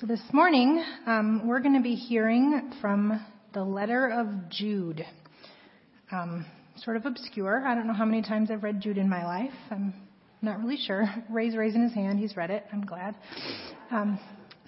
So 0.00 0.06
this 0.06 0.22
morning, 0.32 0.84
um, 1.06 1.48
we're 1.48 1.58
going 1.58 1.74
to 1.74 1.82
be 1.82 1.96
hearing 1.96 2.72
from 2.80 3.20
the 3.52 3.64
letter 3.64 4.06
of 4.06 4.48
Jude. 4.48 5.04
Um, 6.12 6.46
sort 6.76 6.96
of 6.96 7.04
obscure. 7.04 7.66
I 7.66 7.74
don't 7.74 7.88
know 7.88 7.94
how 7.94 8.04
many 8.04 8.22
times 8.22 8.48
I've 8.52 8.62
read 8.62 8.80
Jude 8.80 8.96
in 8.96 9.08
my 9.08 9.24
life. 9.24 9.50
I'm 9.72 9.92
not 10.40 10.60
really 10.60 10.76
sure. 10.76 11.04
Ray's 11.28 11.56
raising 11.56 11.82
his 11.82 11.92
hand. 11.94 12.20
He's 12.20 12.36
read 12.36 12.50
it. 12.50 12.64
I'm 12.72 12.86
glad. 12.86 13.16
Um, 13.90 14.20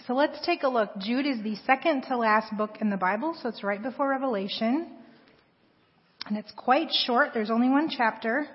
so 0.04 0.14
let's 0.14 0.44
take 0.44 0.64
a 0.64 0.68
look. 0.68 0.90
Jude 0.98 1.26
is 1.26 1.40
the 1.44 1.54
second 1.64 2.06
to 2.08 2.16
last 2.16 2.52
book 2.58 2.78
in 2.80 2.90
the 2.90 2.96
Bible, 2.96 3.38
so 3.40 3.50
it's 3.50 3.62
right 3.62 3.80
before 3.80 4.10
Revelation. 4.10 4.90
And 6.26 6.38
it's 6.38 6.52
quite 6.56 6.88
short. 7.06 7.28
There's 7.34 7.50
only 7.50 7.68
one 7.68 7.88
chapter. 7.88 8.48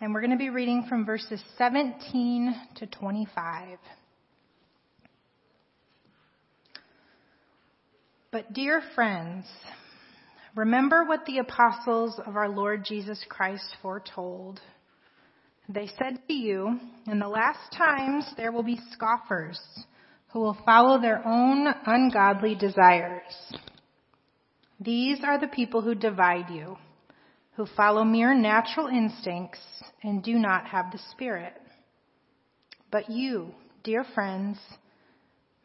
And 0.00 0.14
we're 0.14 0.22
going 0.22 0.30
to 0.30 0.38
be 0.38 0.48
reading 0.48 0.86
from 0.88 1.04
verses 1.04 1.42
17 1.58 2.54
to 2.76 2.86
25. 2.86 3.78
But 8.30 8.52
dear 8.52 8.82
friends, 8.94 9.46
remember 10.54 11.04
what 11.04 11.24
the 11.24 11.38
apostles 11.38 12.20
of 12.26 12.36
our 12.36 12.50
Lord 12.50 12.84
Jesus 12.84 13.24
Christ 13.26 13.64
foretold. 13.80 14.60
They 15.66 15.86
said 15.98 16.20
to 16.28 16.34
you, 16.34 16.78
in 17.06 17.20
the 17.20 17.28
last 17.28 17.72
times 17.72 18.30
there 18.36 18.52
will 18.52 18.62
be 18.62 18.78
scoffers 18.92 19.58
who 20.32 20.40
will 20.40 20.58
follow 20.66 21.00
their 21.00 21.26
own 21.26 21.68
ungodly 21.86 22.54
desires. 22.54 23.32
These 24.78 25.20
are 25.24 25.40
the 25.40 25.48
people 25.48 25.80
who 25.80 25.94
divide 25.94 26.50
you, 26.50 26.76
who 27.56 27.64
follow 27.78 28.04
mere 28.04 28.34
natural 28.34 28.88
instincts 28.88 29.60
and 30.02 30.22
do 30.22 30.34
not 30.34 30.66
have 30.66 30.92
the 30.92 31.00
Spirit. 31.12 31.54
But 32.92 33.08
you, 33.08 33.54
dear 33.84 34.04
friends, 34.14 34.58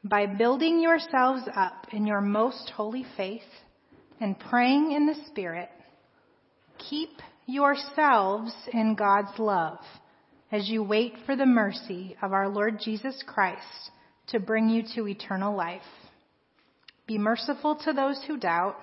by 0.04 0.26
building 0.26 0.82
yourselves 0.82 1.44
up 1.56 1.88
in 1.92 2.06
your 2.06 2.22
most 2.22 2.72
holy 2.76 3.06
faith 3.16 3.42
and 4.20 4.38
praying 4.38 4.92
in 4.92 5.06
the 5.06 5.16
Spirit, 5.28 5.70
keep 6.90 7.10
yourselves 7.46 8.54
in 8.74 8.96
God's 8.96 9.38
love 9.40 9.80
as 10.52 10.70
you 10.70 10.84
wait 10.84 11.14
for 11.26 11.36
the 11.36 11.46
mercy 11.46 12.16
of 12.22 12.34
our 12.34 12.50
Lord 12.50 12.80
Jesus 12.84 13.24
Christ 13.26 13.92
to 14.28 14.40
bring 14.40 14.70
you 14.70 14.84
to 14.96 15.08
eternal 15.08 15.56
life. 15.56 15.82
Be 17.08 17.18
merciful 17.18 17.76
to 17.84 17.94
those 17.94 18.22
who 18.28 18.38
doubt. 18.38 18.78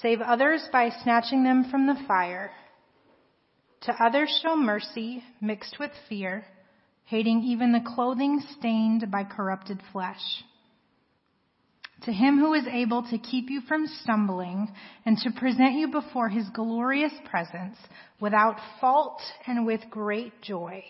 Save 0.00 0.20
others 0.20 0.66
by 0.72 0.90
snatching 1.02 1.42
them 1.44 1.70
from 1.70 1.86
the 1.86 2.00
fire. 2.06 2.50
To 3.82 4.04
others 4.04 4.40
show 4.42 4.56
mercy 4.56 5.22
mixed 5.40 5.78
with 5.78 5.90
fear 6.08 6.44
hating 7.10 7.42
even 7.42 7.72
the 7.72 7.84
clothing 7.84 8.40
stained 8.56 9.10
by 9.10 9.24
corrupted 9.24 9.80
flesh. 9.92 10.22
To 12.04 12.12
him 12.12 12.38
who 12.38 12.54
is 12.54 12.66
able 12.70 13.02
to 13.10 13.18
keep 13.18 13.50
you 13.50 13.60
from 13.62 13.88
stumbling 14.02 14.68
and 15.04 15.18
to 15.18 15.32
present 15.32 15.74
you 15.74 15.90
before 15.90 16.28
his 16.28 16.48
glorious 16.54 17.12
presence 17.28 17.76
without 18.20 18.56
fault 18.80 19.20
and 19.46 19.66
with 19.66 19.80
great 19.90 20.40
joy. 20.40 20.84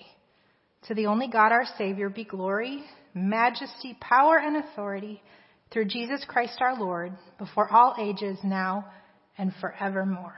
To 0.89 0.95
the 0.95 1.07
only 1.07 1.27
God 1.27 1.53
our 1.53 1.65
Savior 1.79 2.11
be 2.11 2.25
glory, 2.25 2.85
majesty, 3.15 3.97
power, 3.99 4.39
and 4.39 4.59
authority 4.59 5.23
through 5.73 5.87
Jesus 5.87 6.23
Christ 6.29 6.59
our 6.61 6.79
Lord 6.79 7.13
before 7.39 7.73
all 7.73 7.97
ages 7.99 8.39
now 8.45 8.85
and 9.39 9.53
forevermore. 9.59 10.37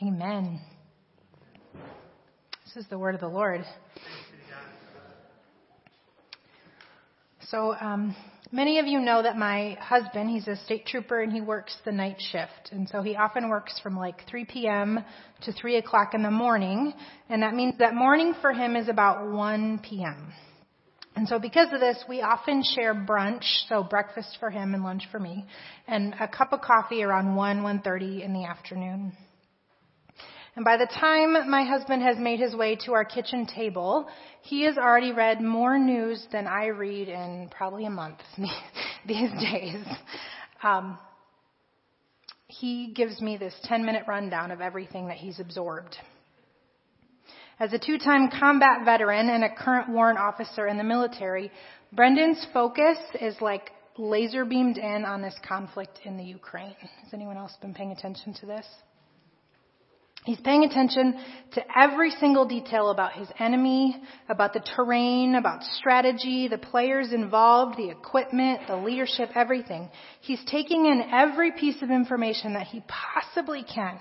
Amen. 0.00 0.60
This 2.64 2.84
is 2.84 2.88
the 2.88 2.98
word 2.98 3.16
of 3.16 3.20
the 3.20 3.28
Lord. 3.28 3.64
So, 7.48 7.74
um, 7.80 8.14
many 8.50 8.78
of 8.78 8.86
you 8.86 9.00
know 9.00 9.22
that 9.22 9.36
my 9.36 9.76
husband, 9.80 10.30
he's 10.30 10.46
a 10.48 10.56
state 10.56 10.86
trooper 10.86 11.20
and 11.20 11.32
he 11.32 11.40
works 11.40 11.76
the 11.84 11.92
night 11.92 12.16
shift. 12.18 12.70
And 12.70 12.88
so 12.88 13.02
he 13.02 13.16
often 13.16 13.48
works 13.48 13.80
from 13.82 13.96
like 13.96 14.26
3 14.28 14.44
p.m. 14.44 15.04
to 15.42 15.52
3 15.52 15.76
o'clock 15.76 16.14
in 16.14 16.22
the 16.22 16.30
morning. 16.30 16.94
And 17.28 17.42
that 17.42 17.54
means 17.54 17.74
that 17.78 17.94
morning 17.94 18.34
for 18.40 18.52
him 18.52 18.76
is 18.76 18.88
about 18.88 19.30
1 19.30 19.80
p.m. 19.80 20.32
And 21.14 21.28
so 21.28 21.38
because 21.38 21.72
of 21.72 21.80
this, 21.80 22.02
we 22.08 22.22
often 22.22 22.62
share 22.74 22.94
brunch, 22.94 23.44
so 23.68 23.82
breakfast 23.82 24.38
for 24.40 24.48
him 24.48 24.72
and 24.72 24.82
lunch 24.82 25.02
for 25.10 25.18
me, 25.18 25.46
and 25.86 26.14
a 26.18 26.26
cup 26.26 26.54
of 26.54 26.62
coffee 26.62 27.02
around 27.02 27.36
1, 27.36 27.62
1.30 27.62 28.24
in 28.24 28.32
the 28.32 28.44
afternoon. 28.44 29.12
And 30.54 30.64
by 30.64 30.76
the 30.76 30.86
time 30.86 31.48
my 31.50 31.64
husband 31.64 32.02
has 32.02 32.18
made 32.18 32.38
his 32.38 32.54
way 32.54 32.76
to 32.84 32.92
our 32.92 33.04
kitchen 33.04 33.46
table, 33.46 34.06
he 34.42 34.64
has 34.64 34.76
already 34.76 35.12
read 35.12 35.40
more 35.40 35.78
news 35.78 36.26
than 36.30 36.46
I 36.46 36.66
read 36.66 37.08
in 37.08 37.48
probably 37.50 37.86
a 37.86 37.90
month 37.90 38.18
these 39.06 39.30
days. 39.40 39.84
Um, 40.62 40.98
he 42.48 42.92
gives 42.94 43.20
me 43.22 43.38
this 43.38 43.54
10 43.64 43.86
minute 43.86 44.04
rundown 44.06 44.50
of 44.50 44.60
everything 44.60 45.08
that 45.08 45.16
he's 45.16 45.40
absorbed. 45.40 45.96
As 47.58 47.72
a 47.72 47.78
two-time 47.78 48.28
combat 48.28 48.84
veteran 48.84 49.30
and 49.30 49.44
a 49.44 49.54
current 49.54 49.88
warrant 49.88 50.18
officer 50.18 50.66
in 50.66 50.76
the 50.76 50.84
military, 50.84 51.50
Brendan's 51.92 52.44
focus 52.52 52.98
is 53.20 53.36
like 53.40 53.70
laser 53.96 54.44
beamed 54.44 54.76
in 54.76 55.04
on 55.04 55.22
this 55.22 55.34
conflict 55.46 56.00
in 56.04 56.16
the 56.16 56.24
Ukraine. 56.24 56.74
Has 57.04 57.14
anyone 57.14 57.36
else 57.36 57.52
been 57.62 57.72
paying 57.72 57.92
attention 57.92 58.34
to 58.40 58.46
this? 58.46 58.66
He's 60.24 60.38
paying 60.40 60.62
attention 60.62 61.18
to 61.54 61.62
every 61.76 62.12
single 62.12 62.46
detail 62.46 62.90
about 62.90 63.14
his 63.14 63.26
enemy, 63.40 64.00
about 64.28 64.52
the 64.52 64.60
terrain, 64.76 65.34
about 65.34 65.64
strategy, 65.64 66.46
the 66.46 66.58
players 66.58 67.12
involved, 67.12 67.76
the 67.76 67.90
equipment, 67.90 68.60
the 68.68 68.76
leadership, 68.76 69.30
everything. 69.34 69.90
He's 70.20 70.42
taking 70.46 70.86
in 70.86 71.02
every 71.12 71.50
piece 71.52 71.82
of 71.82 71.90
information 71.90 72.54
that 72.54 72.68
he 72.68 72.84
possibly 72.86 73.64
can, 73.64 73.98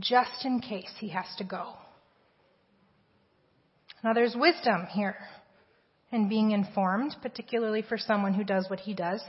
just 0.00 0.44
in 0.44 0.60
case 0.60 0.90
he 0.98 1.10
has 1.10 1.26
to 1.38 1.44
go. 1.44 1.74
Now 4.02 4.12
there's 4.12 4.34
wisdom 4.34 4.86
here 4.92 5.16
in 6.10 6.28
being 6.28 6.50
informed, 6.50 7.14
particularly 7.22 7.82
for 7.82 7.98
someone 7.98 8.34
who 8.34 8.42
does 8.42 8.66
what 8.68 8.80
he 8.80 8.94
does. 8.94 9.22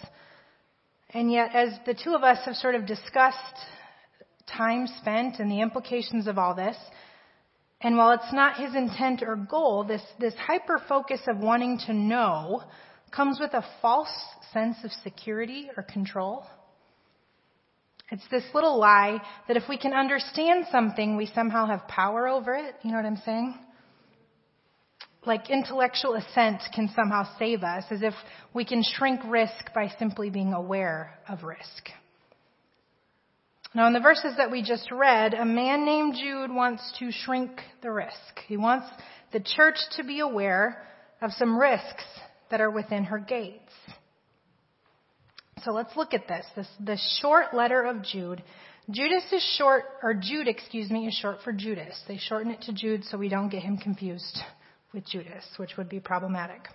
And 1.14 1.32
yet, 1.32 1.54
as 1.54 1.70
the 1.86 1.94
two 1.94 2.16
of 2.16 2.24
us 2.24 2.40
have 2.46 2.56
sort 2.56 2.74
of 2.74 2.88
discussed 2.88 3.38
time 4.56 4.88
spent 5.00 5.40
and 5.40 5.50
the 5.50 5.62
implications 5.62 6.28
of 6.28 6.38
all 6.38 6.56
this. 6.56 6.78
And 7.82 7.98
while 7.98 8.12
it's 8.12 8.34
not 8.34 8.58
his 8.58 8.76
intent 8.76 9.24
or 9.24 9.36
goal, 9.36 9.84
this, 9.84 10.04
this 10.20 10.36
hyper 10.36 10.80
focus 10.88 11.22
of 11.28 11.38
wanting 11.38 11.80
to 11.88 11.94
know 11.94 12.64
comes 13.12 13.40
with 13.40 13.54
a 13.54 13.66
false 13.82 14.14
sense 14.54 14.78
of 14.84 14.92
security 15.04 15.70
or 15.76 15.84
control. 15.84 16.46
It's 18.12 18.28
this 18.30 18.44
little 18.54 18.78
lie 18.78 19.22
that 19.48 19.58
if 19.58 19.64
we 19.70 19.78
can 19.78 19.94
understand 19.94 20.66
something, 20.72 21.16
we 21.16 21.28
somehow 21.28 21.66
have 21.68 21.88
power 21.88 22.28
over 22.28 22.54
it. 22.54 22.76
You 22.84 22.92
know 22.92 22.98
what 22.98 23.06
I'm 23.06 23.22
saying? 23.26 23.58
Like 25.26 25.50
intellectual 25.50 26.16
assent 26.16 26.62
can 26.74 26.90
somehow 26.96 27.38
save 27.40 27.64
us, 27.64 27.86
as 27.90 28.02
if 28.02 28.14
we 28.54 28.66
can 28.66 28.84
shrink 28.84 29.22
risk 29.26 29.74
by 29.74 29.92
simply 29.98 30.30
being 30.30 30.54
aware 30.54 31.18
of 31.30 31.44
risk. 31.44 31.90
Now, 33.74 33.88
in 33.88 33.94
the 33.94 34.02
verses 34.02 34.34
that 34.38 34.52
we 34.52 34.64
just 34.64 34.92
read, 34.92 35.34
a 35.34 35.46
man 35.46 35.86
named 35.86 36.16
Jude 36.16 36.54
wants 36.54 36.84
to 37.00 37.10
shrink 37.10 37.52
the 37.82 37.92
risk. 37.92 38.40
He 38.48 38.58
wants 38.58 38.88
the 39.32 39.40
church 39.40 39.78
to 39.96 40.04
be 40.04 40.20
aware 40.20 40.84
of 41.22 41.32
some 41.32 41.58
risks 41.58 42.04
that 42.50 42.60
are 42.60 42.70
within 42.70 43.06
her 43.06 43.18
gates. 43.18 43.72
So 45.64 45.72
let's 45.72 45.96
look 45.96 46.14
at 46.14 46.28
this. 46.28 46.46
This, 46.56 46.68
this 46.82 47.20
short 47.22 47.54
letter 47.54 47.84
of 47.84 48.04
Jude. 48.04 48.44
Judas 48.90 49.24
is 49.32 49.56
short, 49.58 49.84
or 50.04 50.16
Jude, 50.16 50.50
excuse 50.50 50.90
me, 50.90 51.08
is 51.08 51.14
short 51.14 51.38
for 51.44 51.54
Judas. 51.54 51.98
They 52.10 52.18
shorten 52.18 52.52
it 52.52 52.64
to 52.64 52.74
Jude 52.74 53.06
so 53.06 53.18
we 53.18 53.30
don't 53.30 53.50
get 53.50 53.62
him 53.62 53.78
confused 53.78 54.40
with 54.94 55.06
Judas, 55.06 55.46
which 55.56 55.78
would 55.78 55.88
be 55.88 56.02
problematic. 56.02 56.68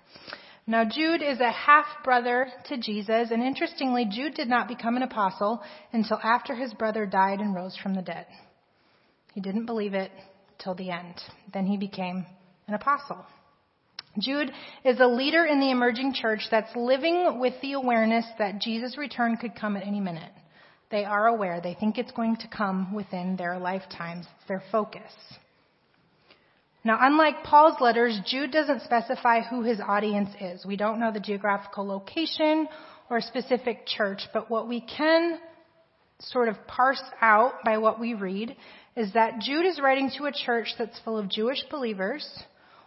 Now, 0.69 0.85
Jude 0.85 1.23
is 1.23 1.39
a 1.39 1.53
half 1.53 1.87
brother 2.03 2.49
to 2.69 2.77
Jesus, 2.77 3.31
and 3.31 3.41
interestingly, 3.41 4.05
Jude 4.11 4.35
did 4.35 4.49
not 4.49 4.67
become 4.67 4.97
an 4.97 5.05
apostle 5.05 5.63
until 5.93 6.19
after 6.23 6.57
his 6.57 6.75
brother 6.75 7.07
died 7.07 7.41
and 7.41 7.55
rose 7.55 7.77
from 7.81 7.95
the 7.95 8.03
dead. 8.03 8.27
He 9.33 9.41
didn't 9.41 9.67
believe 9.67 9.95
it 9.95 10.11
till 10.59 10.75
the 10.75 10.91
end. 10.91 11.15
Then 11.53 11.67
he 11.67 11.77
became 11.77 12.27
an 12.67 12.75
apostle. 12.75 13.25
Jude 14.19 14.51
is 14.85 14.99
a 14.99 15.07
leader 15.07 15.45
in 15.45 15.61
the 15.61 15.71
emerging 15.71 16.15
church 16.15 16.41
that's 16.51 16.75
living 16.75 17.39
with 17.39 17.55
the 17.63 17.75
awareness 17.75 18.25
that 18.39 18.61
Jesus' 18.61 18.99
return 18.99 19.37
could 19.37 19.55
come 19.55 19.77
at 19.77 19.87
any 19.87 20.01
minute. 20.01 20.33
They 20.91 21.05
are 21.05 21.29
aware. 21.29 21.61
They 21.61 21.75
think 21.75 21.99
it's 21.99 22.13
going 22.13 22.37
to 22.37 22.49
come 22.49 22.93
within 22.93 23.37
their 23.37 23.59
lifetimes. 23.59 24.27
It's 24.39 24.49
their 24.49 24.63
focus. 24.73 25.13
Now, 26.87 26.99
unlike 27.01 27.43
Paul's 27.43 27.81
letters, 27.81 28.17
Jude 28.25 28.53
doesn't 28.53 28.83
specify 28.83 29.41
who 29.41 29.63
his 29.63 29.81
audience 29.81 30.31
is. 30.41 30.65
We 30.65 30.77
don't 30.77 31.01
know 31.01 31.11
the 31.11 31.19
geographical 31.19 31.85
location 31.85 32.69
or 33.11 33.21
specific 33.21 33.87
church, 33.89 34.21
but 34.33 34.49
what 34.49 34.69
we 34.69 34.83
can 34.83 35.41
sort 36.21 36.49
of 36.49 36.55
parse 36.69 37.03
out 37.21 37.55
by 37.65 37.79
what 37.79 37.99
we 37.99 38.15
read 38.15 38.55
is 38.95 39.13
that 39.15 39.41
Jude 39.41 39.67
is 39.67 39.81
writing 39.81 40.13
to 40.17 40.27
a 40.27 40.33
church 40.33 40.69
that's 40.79 40.97
full 41.01 41.19
of 41.19 41.29
Jewish 41.29 41.59
believers 41.73 42.25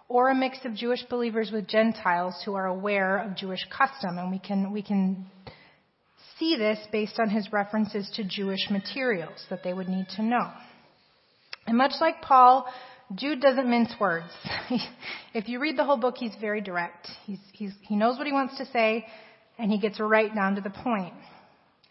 or 0.08 0.30
a 0.30 0.36
mix 0.36 0.60
of 0.64 0.76
Jewish 0.76 1.04
believers 1.10 1.52
with 1.52 1.68
Gentiles 1.68 2.42
who 2.46 2.54
are 2.54 2.68
aware 2.68 3.18
of 3.18 3.36
Jewish 3.36 3.68
custom. 3.70 4.18
And 4.18 4.32
we 4.32 4.40
can, 4.40 4.72
we 4.72 4.82
can 4.82 5.26
see 6.40 6.56
this 6.56 6.80
based 6.90 7.20
on 7.20 7.30
his 7.30 7.52
references 7.52 8.10
to 8.16 8.24
Jewish 8.24 8.70
materials 8.72 9.46
that 9.50 9.62
they 9.62 9.74
would 9.74 9.90
need 9.90 10.08
to 10.16 10.24
know. 10.24 10.50
And 11.68 11.78
much 11.78 11.96
like 12.00 12.22
Paul, 12.22 12.66
Jude 13.16 13.42
doesn't 13.42 13.70
mince 13.70 13.94
words. 14.00 14.32
if 15.34 15.48
you 15.50 15.60
read 15.60 15.78
the 15.78 15.84
whole 15.84 15.98
book, 15.98 16.16
he's 16.18 16.36
very 16.40 16.62
direct. 16.62 17.08
He's, 17.26 17.40
he's, 17.54 17.72
he 17.82 17.96
knows 17.96 18.18
what 18.18 18.28
he 18.28 18.34
wants 18.34 18.58
to 18.58 18.66
say, 18.68 19.06
and 19.58 19.72
he 19.72 19.80
gets 19.80 20.00
right 20.00 20.34
down 20.34 20.56
to 20.56 20.62
the 20.62 20.70
point. 20.70 21.14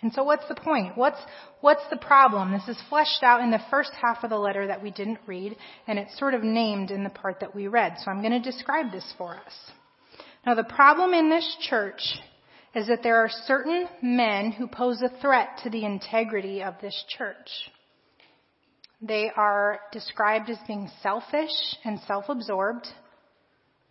And 0.01 0.13
so 0.13 0.23
what's 0.23 0.47
the 0.49 0.55
point? 0.55 0.97
What's, 0.97 1.19
what's 1.61 1.83
the 1.91 1.97
problem? 1.97 2.53
This 2.53 2.69
is 2.69 2.81
fleshed 2.89 3.23
out 3.23 3.41
in 3.41 3.51
the 3.51 3.61
first 3.69 3.91
half 4.01 4.23
of 4.23 4.31
the 4.31 4.39
letter 4.39 4.69
that 4.69 4.81
we 4.81 4.93
didn't 4.93 5.19
read, 5.27 5.57
and 5.89 5.99
it's 5.99 6.17
sort 6.19 6.35
of 6.35 6.45
named 6.45 6.93
in 6.93 7.03
the 7.03 7.11
part 7.11 7.41
that 7.41 7.55
we 7.55 7.67
read. 7.67 7.97
So 8.05 8.11
I'm 8.11 8.21
going 8.21 8.41
to 8.41 8.51
describe 8.51 8.93
this 8.93 9.13
for 9.19 9.35
us. 9.35 9.53
Now 10.47 10.55
the 10.55 10.63
problem 10.63 11.15
in 11.15 11.31
this 11.31 11.57
church 11.69 12.01
is 12.77 12.87
that 12.87 13.03
there 13.03 13.17
are 13.17 13.29
certain 13.47 13.89
men 14.01 14.53
who 14.53 14.69
pose 14.69 15.03
a 15.03 15.21
threat 15.21 15.49
to 15.65 15.71
the 15.71 15.85
integrity 15.85 16.63
of 16.63 16.75
this 16.81 17.05
church. 17.09 17.49
They 19.01 19.31
are 19.37 19.81
described 19.93 20.51
as 20.51 20.59
being 20.67 20.91
selfish 21.03 21.77
and 21.85 22.01
self-absorbed. 22.01 22.87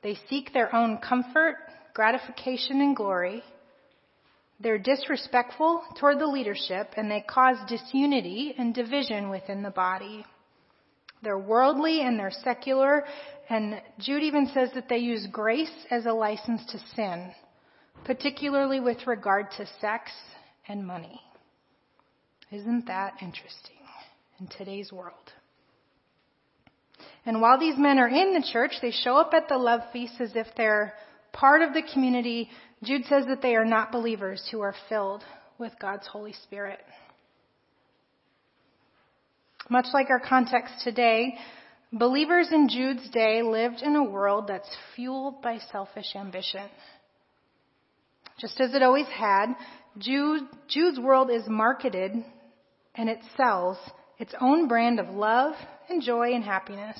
They 0.03 0.17
seek 0.29 0.53
their 0.53 0.73
own 0.75 0.97
comfort, 0.97 1.55
gratification, 1.93 2.81
and 2.81 2.95
glory. 2.95 3.43
They're 4.59 4.77
disrespectful 4.77 5.83
toward 5.99 6.19
the 6.19 6.27
leadership 6.27 6.93
and 6.97 7.09
they 7.09 7.21
cause 7.21 7.57
disunity 7.69 8.53
and 8.57 8.73
division 8.73 9.29
within 9.29 9.63
the 9.63 9.69
body. 9.69 10.25
They're 11.23 11.39
worldly 11.39 12.01
and 12.01 12.19
they're 12.19 12.31
secular, 12.31 13.05
and 13.49 13.81
Jude 13.99 14.23
even 14.23 14.47
says 14.53 14.69
that 14.75 14.87
they 14.87 14.97
use 14.97 15.27
grace 15.31 15.71
as 15.89 16.05
a 16.05 16.13
license 16.13 16.63
to 16.71 16.79
sin, 16.95 17.33
particularly 18.03 18.79
with 18.79 19.07
regard 19.07 19.49
to 19.57 19.65
sex 19.79 20.11
and 20.67 20.85
money. 20.85 21.19
Isn't 22.51 22.85
that 22.85 23.15
interesting 23.21 23.77
in 24.39 24.47
today's 24.47 24.91
world? 24.91 25.13
And 27.25 27.41
while 27.41 27.59
these 27.59 27.77
men 27.77 27.99
are 27.99 28.07
in 28.07 28.33
the 28.33 28.47
church, 28.51 28.71
they 28.81 28.91
show 28.91 29.17
up 29.17 29.33
at 29.33 29.49
the 29.49 29.57
love 29.57 29.81
feast 29.91 30.15
as 30.19 30.31
if 30.35 30.47
they're 30.55 30.93
part 31.33 31.61
of 31.61 31.73
the 31.73 31.83
community 31.93 32.49
Jude 32.83 33.05
says 33.05 33.25
that 33.27 33.41
they 33.41 33.55
are 33.55 33.65
not 33.65 33.91
believers 33.91 34.47
who 34.51 34.61
are 34.61 34.75
filled 34.87 35.23
with 35.57 35.73
God's 35.79 36.05
Holy 36.05 36.33
Spirit. 36.43 36.79
Much 39.69 39.87
like 39.93 40.09
our 40.09 40.19
context 40.19 40.75
today, 40.83 41.33
believers 41.91 42.49
in 42.51 42.69
Jude's 42.69 43.09
day 43.09 43.41
lived 43.41 43.81
in 43.81 43.95
a 43.95 44.03
world 44.03 44.45
that's 44.47 44.69
fueled 44.95 45.41
by 45.41 45.57
selfish 45.71 46.15
ambition. 46.15 46.69
Just 48.39 48.61
as 48.61 48.75
it 48.75 48.83
always 48.83 49.07
had, 49.07 49.55
Jude, 49.97 50.43
Jude's 50.67 50.99
world 50.99 51.31
is 51.31 51.43
marketed 51.47 52.11
and 52.93 53.09
it 53.09 53.19
sells 53.35 53.77
its 54.19 54.33
own 54.41 54.67
brand 54.67 54.99
of 54.99 55.09
love 55.09 55.53
and 55.89 56.01
joy 56.01 56.33
and 56.33 56.43
happiness. 56.43 56.99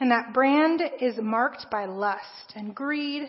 And 0.00 0.10
that 0.10 0.32
brand 0.32 0.82
is 1.00 1.14
marked 1.20 1.66
by 1.70 1.84
lust 1.84 2.52
and 2.56 2.74
greed, 2.74 3.28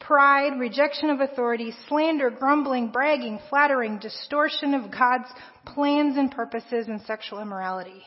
pride, 0.00 0.58
rejection 0.58 1.10
of 1.10 1.20
authority, 1.20 1.72
slander, 1.88 2.30
grumbling, 2.30 2.90
bragging, 2.90 3.40
flattering, 3.50 3.98
distortion 3.98 4.74
of 4.74 4.90
God's 4.90 5.28
plans 5.66 6.16
and 6.16 6.30
purposes, 6.30 6.86
and 6.88 7.00
sexual 7.02 7.40
immorality. 7.40 8.02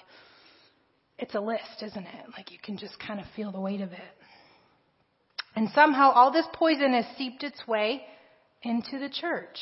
It's 1.20 1.36
a 1.36 1.40
list, 1.40 1.84
isn't 1.84 2.06
it? 2.06 2.26
Like 2.36 2.52
you 2.52 2.60
can 2.62 2.78
just 2.78 3.00
kind 3.00 3.20
of 3.20 3.26
feel 3.36 3.52
the 3.52 3.62
weight 3.62 3.82
of 3.82 3.92
it. 3.92 4.00
And 5.56 5.70
somehow 5.74 6.12
all 6.12 6.32
this 6.32 6.46
poison 6.54 6.94
has 6.94 7.06
seeped 7.18 7.44
its 7.44 7.68
way 7.68 8.04
into 8.62 9.00
the 9.00 9.10
church. 9.10 9.58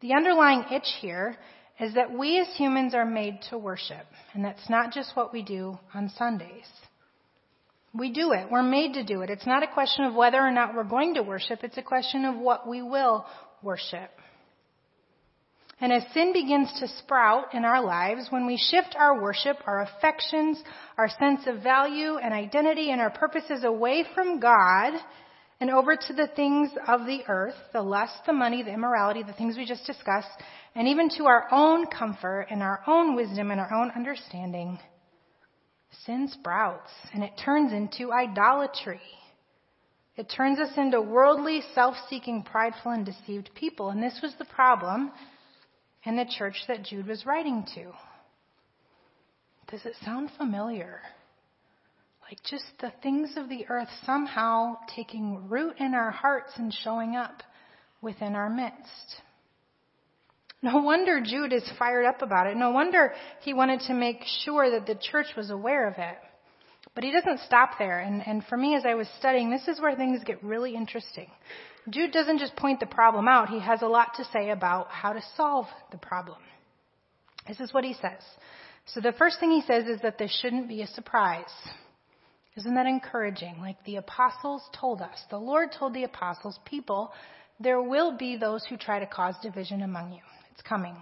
The 0.00 0.14
underlying 0.14 0.64
itch 0.72 0.88
here 1.00 1.36
is 1.80 1.94
that 1.94 2.16
we 2.16 2.38
as 2.38 2.48
humans 2.56 2.94
are 2.94 3.04
made 3.04 3.40
to 3.50 3.58
worship, 3.58 4.06
and 4.34 4.44
that's 4.44 4.68
not 4.68 4.92
just 4.92 5.16
what 5.16 5.32
we 5.32 5.42
do 5.42 5.78
on 5.94 6.10
Sundays. 6.16 6.66
We 7.94 8.12
do 8.12 8.32
it. 8.32 8.50
We're 8.50 8.62
made 8.62 8.94
to 8.94 9.04
do 9.04 9.22
it. 9.22 9.30
It's 9.30 9.46
not 9.46 9.62
a 9.62 9.72
question 9.72 10.04
of 10.04 10.14
whether 10.14 10.38
or 10.38 10.50
not 10.50 10.74
we're 10.74 10.84
going 10.84 11.14
to 11.14 11.22
worship. 11.22 11.60
It's 11.62 11.76
a 11.76 11.82
question 11.82 12.24
of 12.24 12.36
what 12.36 12.66
we 12.66 12.80
will 12.82 13.26
worship. 13.62 14.10
And 15.82 15.92
as 15.92 16.04
sin 16.14 16.32
begins 16.32 16.72
to 16.78 16.86
sprout 16.86 17.54
in 17.54 17.64
our 17.64 17.84
lives, 17.84 18.28
when 18.30 18.46
we 18.46 18.56
shift 18.56 18.94
our 18.96 19.20
worship, 19.20 19.56
our 19.66 19.82
affections, 19.82 20.62
our 20.96 21.08
sense 21.08 21.40
of 21.46 21.62
value 21.62 22.18
and 22.18 22.32
identity 22.32 22.92
and 22.92 23.00
our 23.00 23.10
purposes 23.10 23.64
away 23.64 24.04
from 24.14 24.38
God 24.38 24.92
and 25.62 25.70
over 25.70 25.94
to 25.94 26.12
the 26.12 26.26
things 26.34 26.70
of 26.88 27.06
the 27.06 27.20
earth, 27.28 27.54
the 27.72 27.80
lust, 27.80 28.14
the 28.26 28.32
money, 28.32 28.64
the 28.64 28.72
immorality, 28.72 29.22
the 29.22 29.32
things 29.32 29.56
we 29.56 29.64
just 29.64 29.86
discussed, 29.86 30.26
and 30.74 30.88
even 30.88 31.08
to 31.08 31.26
our 31.26 31.46
own 31.52 31.86
comfort 31.86 32.48
and 32.50 32.64
our 32.64 32.80
own 32.88 33.14
wisdom 33.14 33.52
and 33.52 33.60
our 33.60 33.72
own 33.72 33.92
understanding, 33.94 34.76
sin 36.04 36.26
sprouts 36.32 36.90
and 37.14 37.22
it 37.22 37.30
turns 37.44 37.72
into 37.72 38.10
idolatry. 38.10 39.00
It 40.16 40.32
turns 40.36 40.58
us 40.58 40.72
into 40.76 41.00
worldly, 41.00 41.62
self-seeking, 41.76 42.42
prideful, 42.42 42.90
and 42.90 43.06
deceived 43.06 43.50
people. 43.54 43.90
And 43.90 44.02
this 44.02 44.18
was 44.20 44.34
the 44.40 44.44
problem 44.46 45.12
in 46.04 46.16
the 46.16 46.26
church 46.38 46.56
that 46.66 46.82
Jude 46.82 47.06
was 47.06 47.24
writing 47.24 47.64
to. 47.76 47.92
Does 49.70 49.86
it 49.86 49.94
sound 50.04 50.30
familiar? 50.36 51.02
Like 52.32 52.44
just 52.44 52.64
the 52.80 52.90
things 53.02 53.34
of 53.36 53.50
the 53.50 53.66
earth 53.68 53.90
somehow 54.06 54.78
taking 54.96 55.50
root 55.50 55.74
in 55.78 55.92
our 55.92 56.10
hearts 56.10 56.52
and 56.56 56.72
showing 56.72 57.14
up 57.14 57.42
within 58.00 58.34
our 58.34 58.48
midst. 58.48 59.20
No 60.62 60.78
wonder 60.78 61.20
Jude 61.22 61.52
is 61.52 61.70
fired 61.78 62.06
up 62.06 62.22
about 62.22 62.46
it. 62.46 62.56
No 62.56 62.70
wonder 62.70 63.12
he 63.42 63.52
wanted 63.52 63.80
to 63.80 63.92
make 63.92 64.22
sure 64.46 64.70
that 64.70 64.86
the 64.86 64.94
church 64.94 65.26
was 65.36 65.50
aware 65.50 65.86
of 65.86 65.96
it. 65.98 66.16
But 66.94 67.04
he 67.04 67.12
doesn't 67.12 67.40
stop 67.40 67.72
there. 67.78 67.98
And, 67.98 68.26
and 68.26 68.42
for 68.46 68.56
me, 68.56 68.76
as 68.76 68.86
I 68.86 68.94
was 68.94 69.08
studying, 69.18 69.50
this 69.50 69.68
is 69.68 69.78
where 69.78 69.94
things 69.94 70.24
get 70.24 70.42
really 70.42 70.74
interesting. 70.74 71.30
Jude 71.90 72.12
doesn't 72.12 72.38
just 72.38 72.56
point 72.56 72.80
the 72.80 72.86
problem 72.86 73.28
out, 73.28 73.50
he 73.50 73.60
has 73.60 73.82
a 73.82 73.86
lot 73.86 74.14
to 74.16 74.24
say 74.32 74.48
about 74.48 74.88
how 74.88 75.12
to 75.12 75.22
solve 75.36 75.66
the 75.90 75.98
problem. 75.98 76.38
This 77.46 77.60
is 77.60 77.74
what 77.74 77.84
he 77.84 77.92
says. 77.92 78.22
So 78.86 79.02
the 79.02 79.12
first 79.12 79.38
thing 79.38 79.50
he 79.50 79.60
says 79.66 79.84
is 79.84 80.00
that 80.00 80.16
this 80.16 80.34
shouldn't 80.40 80.66
be 80.66 80.80
a 80.80 80.86
surprise. 80.86 81.44
Isn't 82.56 82.74
that 82.74 82.86
encouraging? 82.86 83.56
Like 83.60 83.82
the 83.84 83.96
apostles 83.96 84.62
told 84.78 85.00
us, 85.00 85.18
the 85.30 85.38
Lord 85.38 85.70
told 85.72 85.94
the 85.94 86.04
apostles, 86.04 86.58
people, 86.64 87.12
there 87.58 87.80
will 87.80 88.16
be 88.16 88.36
those 88.36 88.64
who 88.64 88.76
try 88.76 88.98
to 88.98 89.06
cause 89.06 89.34
division 89.42 89.82
among 89.82 90.12
you. 90.12 90.20
It's 90.52 90.62
coming. 90.62 90.96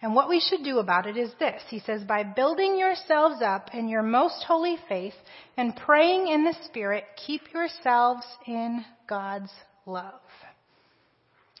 And 0.00 0.14
what 0.14 0.28
we 0.28 0.40
should 0.40 0.64
do 0.64 0.78
about 0.78 1.06
it 1.06 1.16
is 1.16 1.30
this. 1.40 1.60
He 1.68 1.80
says, 1.80 2.02
by 2.04 2.22
building 2.22 2.78
yourselves 2.78 3.42
up 3.42 3.70
in 3.74 3.88
your 3.88 4.02
most 4.02 4.44
holy 4.46 4.76
faith 4.88 5.14
and 5.56 5.74
praying 5.74 6.28
in 6.28 6.44
the 6.44 6.56
Spirit, 6.66 7.04
keep 7.26 7.52
yourselves 7.52 8.24
in 8.46 8.84
God's 9.08 9.50
love. 9.86 10.20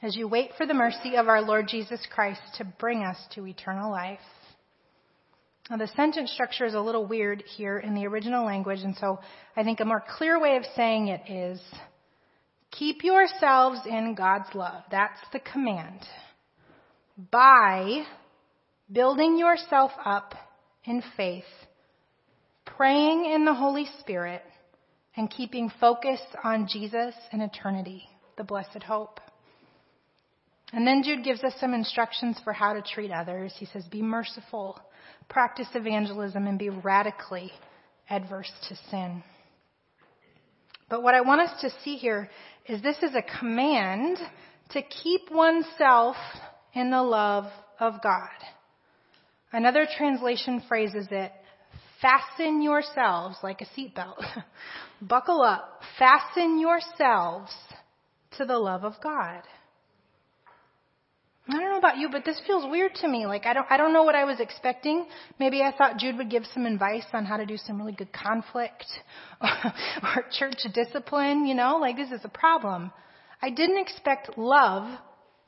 As 0.02 0.14
you 0.14 0.28
wait 0.28 0.52
for 0.56 0.66
the 0.66 0.74
mercy 0.74 1.16
of 1.16 1.26
our 1.26 1.42
Lord 1.42 1.66
Jesus 1.68 2.00
Christ 2.12 2.40
to 2.58 2.64
bring 2.64 3.02
us 3.02 3.16
to 3.34 3.46
eternal 3.46 3.90
life. 3.90 4.20
Now 5.70 5.76
the 5.76 5.88
sentence 5.88 6.32
structure 6.32 6.64
is 6.64 6.74
a 6.74 6.80
little 6.80 7.06
weird 7.06 7.42
here 7.56 7.78
in 7.78 7.94
the 7.94 8.06
original 8.06 8.46
language, 8.46 8.80
and 8.80 8.96
so 8.96 9.18
I 9.56 9.64
think 9.64 9.80
a 9.80 9.84
more 9.84 10.02
clear 10.16 10.40
way 10.40 10.56
of 10.56 10.64
saying 10.74 11.08
it 11.08 11.30
is, 11.30 11.60
Keep 12.70 13.04
yourselves 13.04 13.80
in 13.86 14.14
God's 14.14 14.54
love. 14.54 14.82
That's 14.90 15.20
the 15.32 15.40
command. 15.40 16.00
By 17.30 18.04
building 18.90 19.38
yourself 19.38 19.90
up 20.04 20.34
in 20.84 21.02
faith, 21.16 21.44
praying 22.64 23.26
in 23.26 23.44
the 23.44 23.54
Holy 23.54 23.86
Spirit, 24.00 24.42
and 25.16 25.30
keeping 25.30 25.70
focus 25.80 26.20
on 26.44 26.68
Jesus 26.70 27.14
and 27.32 27.42
eternity, 27.42 28.04
the 28.36 28.44
blessed 28.44 28.82
hope. 28.84 29.20
And 30.72 30.86
then 30.86 31.02
Jude 31.02 31.24
gives 31.24 31.42
us 31.42 31.54
some 31.60 31.72
instructions 31.72 32.38
for 32.44 32.52
how 32.52 32.74
to 32.74 32.82
treat 32.82 33.10
others. 33.10 33.54
He 33.58 33.66
says, 33.66 33.84
be 33.90 34.02
merciful, 34.02 34.78
practice 35.28 35.68
evangelism, 35.74 36.46
and 36.46 36.58
be 36.58 36.68
radically 36.68 37.50
adverse 38.10 38.50
to 38.68 38.76
sin. 38.90 39.22
But 40.90 41.02
what 41.02 41.14
I 41.14 41.20
want 41.22 41.42
us 41.42 41.60
to 41.62 41.70
see 41.82 41.96
here 41.96 42.28
is 42.66 42.82
this 42.82 43.02
is 43.02 43.14
a 43.14 43.38
command 43.38 44.18
to 44.70 44.82
keep 44.82 45.30
oneself 45.30 46.16
in 46.74 46.90
the 46.90 47.02
love 47.02 47.46
of 47.80 48.02
God. 48.02 48.28
Another 49.52 49.86
translation 49.96 50.62
phrases 50.68 51.06
it, 51.10 51.32
fasten 52.02 52.60
yourselves 52.60 53.36
like 53.42 53.62
a 53.62 53.66
seatbelt. 53.78 54.22
Buckle 55.00 55.40
up. 55.40 55.80
Fasten 55.98 56.60
yourselves 56.60 57.52
to 58.36 58.44
the 58.44 58.58
love 58.58 58.84
of 58.84 58.94
God. 59.02 59.42
I 61.48 61.52
don't 61.52 61.70
know 61.70 61.78
about 61.78 61.96
you, 61.96 62.10
but 62.10 62.26
this 62.26 62.38
feels 62.46 62.70
weird 62.70 62.94
to 62.96 63.08
me. 63.08 63.26
Like 63.26 63.46
I 63.46 63.54
don't, 63.54 63.66
I 63.70 63.78
don't 63.78 63.94
know 63.94 64.02
what 64.02 64.14
I 64.14 64.24
was 64.24 64.38
expecting. 64.38 65.06
Maybe 65.40 65.62
I 65.62 65.72
thought 65.76 65.96
Jude 65.96 66.18
would 66.18 66.30
give 66.30 66.44
some 66.52 66.66
advice 66.66 67.06
on 67.14 67.24
how 67.24 67.38
to 67.38 67.46
do 67.46 67.56
some 67.56 67.78
really 67.78 67.92
good 67.92 68.12
conflict 68.12 68.84
or, 69.40 69.48
or 70.02 70.24
church 70.30 70.58
discipline, 70.74 71.46
you 71.46 71.54
know, 71.54 71.78
like 71.78 71.96
this 71.96 72.10
is 72.10 72.20
a 72.24 72.28
problem. 72.28 72.92
I 73.40 73.48
didn't 73.48 73.78
expect 73.78 74.36
love 74.36 74.98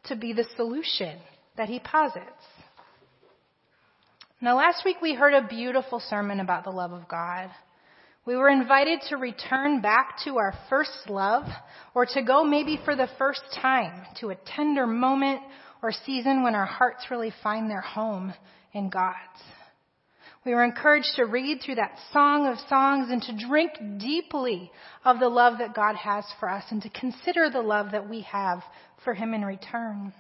to 0.05 0.17
be 0.17 0.33
the 0.33 0.47
solution 0.57 1.19
that 1.59 1.69
he 1.69 1.81
posits. 1.81 2.25
Now 4.41 4.57
last 4.57 4.87
week 4.87 4.97
we 5.03 5.15
heard 5.15 5.35
a 5.35 5.47
beautiful 5.47 6.01
sermon 6.09 6.41
about 6.41 6.65
the 6.65 6.71
love 6.71 6.93
of 6.93 7.09
God. 7.09 7.51
We 8.25 8.37
were 8.37 8.49
invited 8.49 9.01
to 9.09 9.17
return 9.17 9.83
back 9.83 10.17
to 10.25 10.39
our 10.39 10.55
first 10.71 11.11
love 11.11 11.45
or 11.95 12.07
to 12.07 12.23
go 12.23 12.45
maybe 12.45 12.79
for 12.85 12.97
the 12.97 13.09
first 13.19 13.43
time 13.61 14.07
to 14.21 14.31
a 14.31 14.37
tender 14.57 14.87
moment 14.87 15.41
or 15.83 15.93
season 15.93 16.43
when 16.43 16.55
our 16.55 16.67
hearts 16.67 17.07
really 17.11 17.33
find 17.43 17.71
their 17.71 17.81
home 17.81 18.35
in 18.73 18.91
God's. 18.91 19.17
We 20.45 20.55
were 20.55 20.65
encouraged 20.65 21.17
to 21.17 21.27
read 21.27 21.61
through 21.61 21.75
that 21.75 21.99
song 22.13 22.47
of 22.47 22.59
songs 22.69 23.11
and 23.11 23.21
to 23.23 23.47
drink 23.47 23.73
deeply 23.99 24.71
of 25.05 25.21
the 25.21 25.29
love 25.29 25.59
that 25.59 25.75
God 25.75 25.97
has 25.97 26.25
for 26.39 26.49
us 26.49 26.65
and 26.71 26.81
to 26.83 26.89
consider 26.89 27.51
the 27.51 27.61
love 27.61 27.93
that 27.93 28.09
we 28.09 28.23
have 28.23 28.63
for 29.05 29.13
Him 29.13 29.35
in 29.35 29.45
return. 29.45 30.15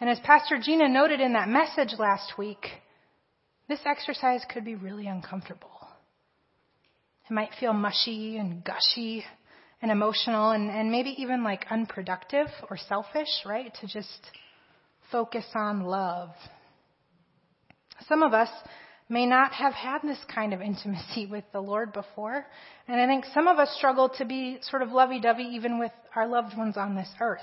And 0.00 0.08
as 0.08 0.18
Pastor 0.20 0.58
Gina 0.62 0.88
noted 0.88 1.20
in 1.20 1.34
that 1.34 1.48
message 1.48 1.94
last 1.98 2.38
week, 2.38 2.66
this 3.68 3.80
exercise 3.84 4.42
could 4.50 4.64
be 4.64 4.74
really 4.74 5.06
uncomfortable. 5.06 5.70
It 7.28 7.32
might 7.32 7.50
feel 7.60 7.72
mushy 7.72 8.36
and 8.38 8.64
gushy 8.64 9.24
and 9.84 9.92
emotional 9.92 10.52
and, 10.52 10.70
and 10.70 10.90
maybe 10.90 11.14
even 11.18 11.44
like 11.44 11.66
unproductive 11.70 12.46
or 12.70 12.78
selfish, 12.78 13.28
right? 13.44 13.70
To 13.82 13.86
just 13.86 14.18
focus 15.12 15.44
on 15.54 15.82
love. 15.82 16.30
Some 18.08 18.22
of 18.22 18.32
us 18.32 18.48
may 19.10 19.26
not 19.26 19.52
have 19.52 19.74
had 19.74 19.98
this 20.02 20.16
kind 20.34 20.54
of 20.54 20.62
intimacy 20.62 21.26
with 21.30 21.44
the 21.52 21.60
Lord 21.60 21.92
before. 21.92 22.46
And 22.88 22.98
I 22.98 23.06
think 23.06 23.26
some 23.34 23.46
of 23.46 23.58
us 23.58 23.74
struggle 23.76 24.08
to 24.16 24.24
be 24.24 24.56
sort 24.62 24.80
of 24.80 24.88
lovey 24.88 25.20
dovey 25.20 25.50
even 25.52 25.78
with 25.78 25.92
our 26.16 26.26
loved 26.26 26.56
ones 26.56 26.78
on 26.78 26.96
this 26.96 27.10
earth, 27.20 27.42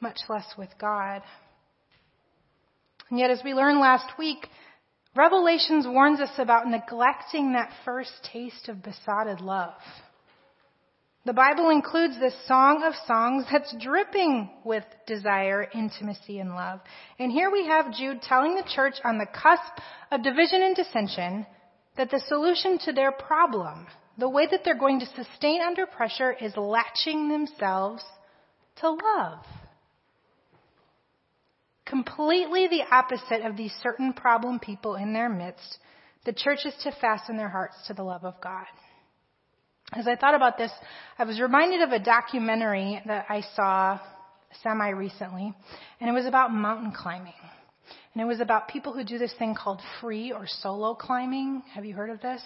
much 0.00 0.18
less 0.28 0.44
with 0.58 0.68
God. 0.78 1.22
And 3.08 3.18
yet, 3.18 3.30
as 3.30 3.40
we 3.42 3.54
learned 3.54 3.80
last 3.80 4.18
week, 4.18 4.48
Revelations 5.16 5.86
warns 5.86 6.20
us 6.20 6.32
about 6.36 6.66
neglecting 6.66 7.54
that 7.54 7.70
first 7.86 8.12
taste 8.30 8.68
of 8.68 8.82
besotted 8.82 9.40
love. 9.40 9.72
The 11.24 11.32
Bible 11.32 11.70
includes 11.70 12.18
this 12.18 12.34
song 12.46 12.82
of 12.82 12.92
songs 13.06 13.46
that's 13.50 13.74
dripping 13.80 14.50
with 14.64 14.84
desire, 15.06 15.66
intimacy, 15.74 16.38
and 16.38 16.50
love. 16.50 16.80
And 17.18 17.32
here 17.32 17.50
we 17.50 17.66
have 17.66 17.94
Jude 17.94 18.20
telling 18.22 18.54
the 18.54 18.68
church 18.74 18.94
on 19.04 19.18
the 19.18 19.26
cusp 19.26 19.72
of 20.10 20.22
division 20.22 20.62
and 20.62 20.76
dissension 20.76 21.46
that 21.96 22.10
the 22.10 22.22
solution 22.28 22.78
to 22.80 22.92
their 22.92 23.12
problem, 23.12 23.86
the 24.18 24.28
way 24.28 24.46
that 24.50 24.60
they're 24.64 24.78
going 24.78 25.00
to 25.00 25.06
sustain 25.06 25.62
under 25.62 25.86
pressure, 25.86 26.32
is 26.32 26.56
latching 26.56 27.28
themselves 27.28 28.04
to 28.76 28.90
love 28.90 29.44
completely 31.86 32.66
the 32.66 32.82
opposite 32.90 33.44
of 33.44 33.56
these 33.56 33.72
certain 33.82 34.12
problem 34.12 34.58
people 34.58 34.96
in 34.96 35.12
their 35.12 35.28
midst, 35.28 35.78
the 36.24 36.32
church 36.32 36.60
is 36.64 36.74
to 36.82 36.92
fasten 37.00 37.36
their 37.36 37.48
hearts 37.48 37.76
to 37.86 37.94
the 37.94 38.02
love 38.02 38.24
of 38.24 38.34
God. 38.40 38.66
As 39.92 40.08
I 40.08 40.16
thought 40.16 40.34
about 40.34 40.58
this, 40.58 40.72
I 41.18 41.24
was 41.24 41.40
reminded 41.40 41.82
of 41.82 41.90
a 41.90 41.98
documentary 41.98 43.00
that 43.06 43.26
I 43.28 43.42
saw 43.54 44.00
semi 44.62 44.90
recently, 44.90 45.52
and 46.00 46.10
it 46.10 46.12
was 46.12 46.26
about 46.26 46.52
mountain 46.52 46.92
climbing. 46.92 47.34
And 48.14 48.22
it 48.22 48.26
was 48.26 48.40
about 48.40 48.68
people 48.68 48.92
who 48.92 49.04
do 49.04 49.18
this 49.18 49.34
thing 49.38 49.54
called 49.54 49.80
free 50.00 50.32
or 50.32 50.46
solo 50.46 50.94
climbing. 50.94 51.62
Have 51.74 51.84
you 51.84 51.94
heard 51.94 52.10
of 52.10 52.20
this? 52.20 52.42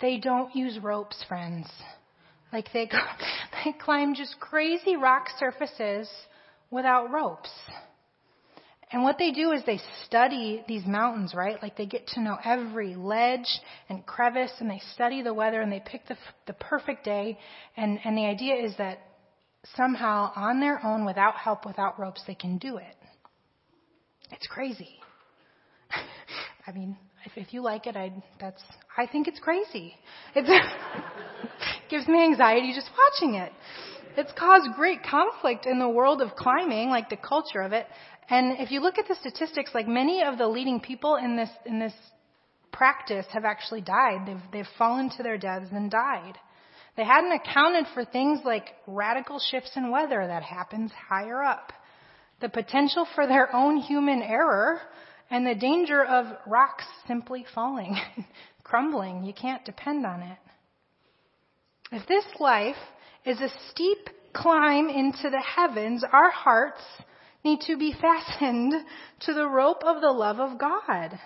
They 0.00 0.18
don't 0.18 0.54
use 0.54 0.78
ropes, 0.78 1.24
friends. 1.26 1.66
Like 2.52 2.68
they 2.72 2.88
they 3.64 3.72
climb 3.72 4.14
just 4.14 4.38
crazy 4.38 4.96
rock 4.96 5.28
surfaces 5.38 6.08
without 6.70 7.10
ropes. 7.10 7.50
And 8.90 9.02
what 9.02 9.18
they 9.18 9.32
do 9.32 9.52
is 9.52 9.62
they 9.66 9.80
study 10.06 10.64
these 10.66 10.86
mountains, 10.86 11.34
right? 11.34 11.62
Like 11.62 11.76
they 11.76 11.86
get 11.86 12.06
to 12.08 12.20
know 12.20 12.38
every 12.42 12.94
ledge 12.94 13.60
and 13.88 14.04
crevice 14.06 14.52
and 14.60 14.70
they 14.70 14.80
study 14.94 15.20
the 15.22 15.34
weather 15.34 15.60
and 15.60 15.70
they 15.70 15.82
pick 15.84 16.06
the, 16.08 16.16
the 16.46 16.54
perfect 16.54 17.04
day. 17.04 17.38
And, 17.76 17.98
and 18.04 18.16
the 18.16 18.24
idea 18.24 18.54
is 18.54 18.74
that 18.78 19.00
somehow 19.76 20.32
on 20.34 20.60
their 20.60 20.84
own, 20.84 21.04
without 21.04 21.36
help, 21.36 21.66
without 21.66 22.00
ropes, 22.00 22.22
they 22.26 22.34
can 22.34 22.56
do 22.56 22.78
it. 22.78 22.96
It's 24.30 24.46
crazy. 24.46 25.00
I 26.66 26.72
mean, 26.72 26.96
if, 27.26 27.32
if 27.36 27.52
you 27.52 27.62
like 27.62 27.86
it, 27.86 27.96
I 27.96 28.12
that's 28.40 28.62
I 28.96 29.06
think 29.06 29.28
it's 29.28 29.40
crazy. 29.40 29.94
It 30.34 30.44
gives 31.90 32.06
me 32.08 32.24
anxiety 32.24 32.72
just 32.74 32.90
watching 32.96 33.36
it. 33.36 33.52
It's 34.16 34.32
caused 34.32 34.74
great 34.74 35.02
conflict 35.02 35.66
in 35.66 35.78
the 35.78 35.88
world 35.88 36.20
of 36.20 36.34
climbing, 36.34 36.88
like 36.88 37.08
the 37.08 37.16
culture 37.16 37.60
of 37.60 37.72
it. 37.72 37.86
And 38.30 38.58
if 38.58 38.70
you 38.70 38.80
look 38.80 38.98
at 38.98 39.08
the 39.08 39.16
statistics, 39.16 39.70
like 39.74 39.88
many 39.88 40.22
of 40.22 40.38
the 40.38 40.46
leading 40.46 40.80
people 40.80 41.16
in 41.16 41.36
this, 41.36 41.50
in 41.64 41.78
this 41.78 41.94
practice 42.72 43.26
have 43.32 43.44
actually 43.44 43.80
died. 43.80 44.26
They've, 44.26 44.42
they've 44.52 44.74
fallen 44.76 45.10
to 45.16 45.22
their 45.22 45.38
deaths 45.38 45.68
and 45.72 45.90
died. 45.90 46.34
They 46.96 47.04
hadn't 47.04 47.32
accounted 47.32 47.86
for 47.94 48.04
things 48.04 48.40
like 48.44 48.74
radical 48.86 49.38
shifts 49.38 49.70
in 49.76 49.90
weather 49.90 50.26
that 50.26 50.42
happens 50.42 50.90
higher 51.08 51.42
up. 51.42 51.72
The 52.40 52.48
potential 52.48 53.06
for 53.14 53.26
their 53.26 53.54
own 53.54 53.78
human 53.78 54.20
error 54.22 54.80
and 55.30 55.46
the 55.46 55.54
danger 55.54 56.04
of 56.04 56.26
rocks 56.46 56.84
simply 57.06 57.46
falling, 57.54 57.96
crumbling. 58.62 59.24
You 59.24 59.32
can't 59.32 59.64
depend 59.64 60.04
on 60.06 60.22
it. 60.22 60.38
If 61.92 62.06
this 62.06 62.24
life 62.38 62.76
is 63.24 63.40
a 63.40 63.48
steep 63.70 64.10
climb 64.32 64.88
into 64.88 65.30
the 65.30 65.42
heavens, 65.56 66.04
our 66.12 66.30
hearts 66.30 66.82
need 67.44 67.60
to 67.66 67.76
be 67.76 67.94
fastened 68.00 68.74
to 69.20 69.34
the 69.34 69.46
rope 69.46 69.84
of 69.84 70.00
the 70.00 70.10
love 70.10 70.40
of 70.40 70.58
God. 70.58 71.18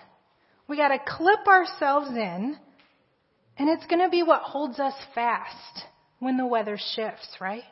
We 0.67 0.77
gotta 0.77 0.99
clip 1.05 1.47
ourselves 1.47 2.09
in, 2.09 2.57
and 3.57 3.69
it's 3.69 3.85
gonna 3.87 4.09
be 4.09 4.23
what 4.23 4.41
holds 4.41 4.79
us 4.79 4.95
fast 5.13 5.85
when 6.19 6.37
the 6.37 6.45
weather 6.45 6.77
shifts, 6.95 7.37
right? 7.39 7.63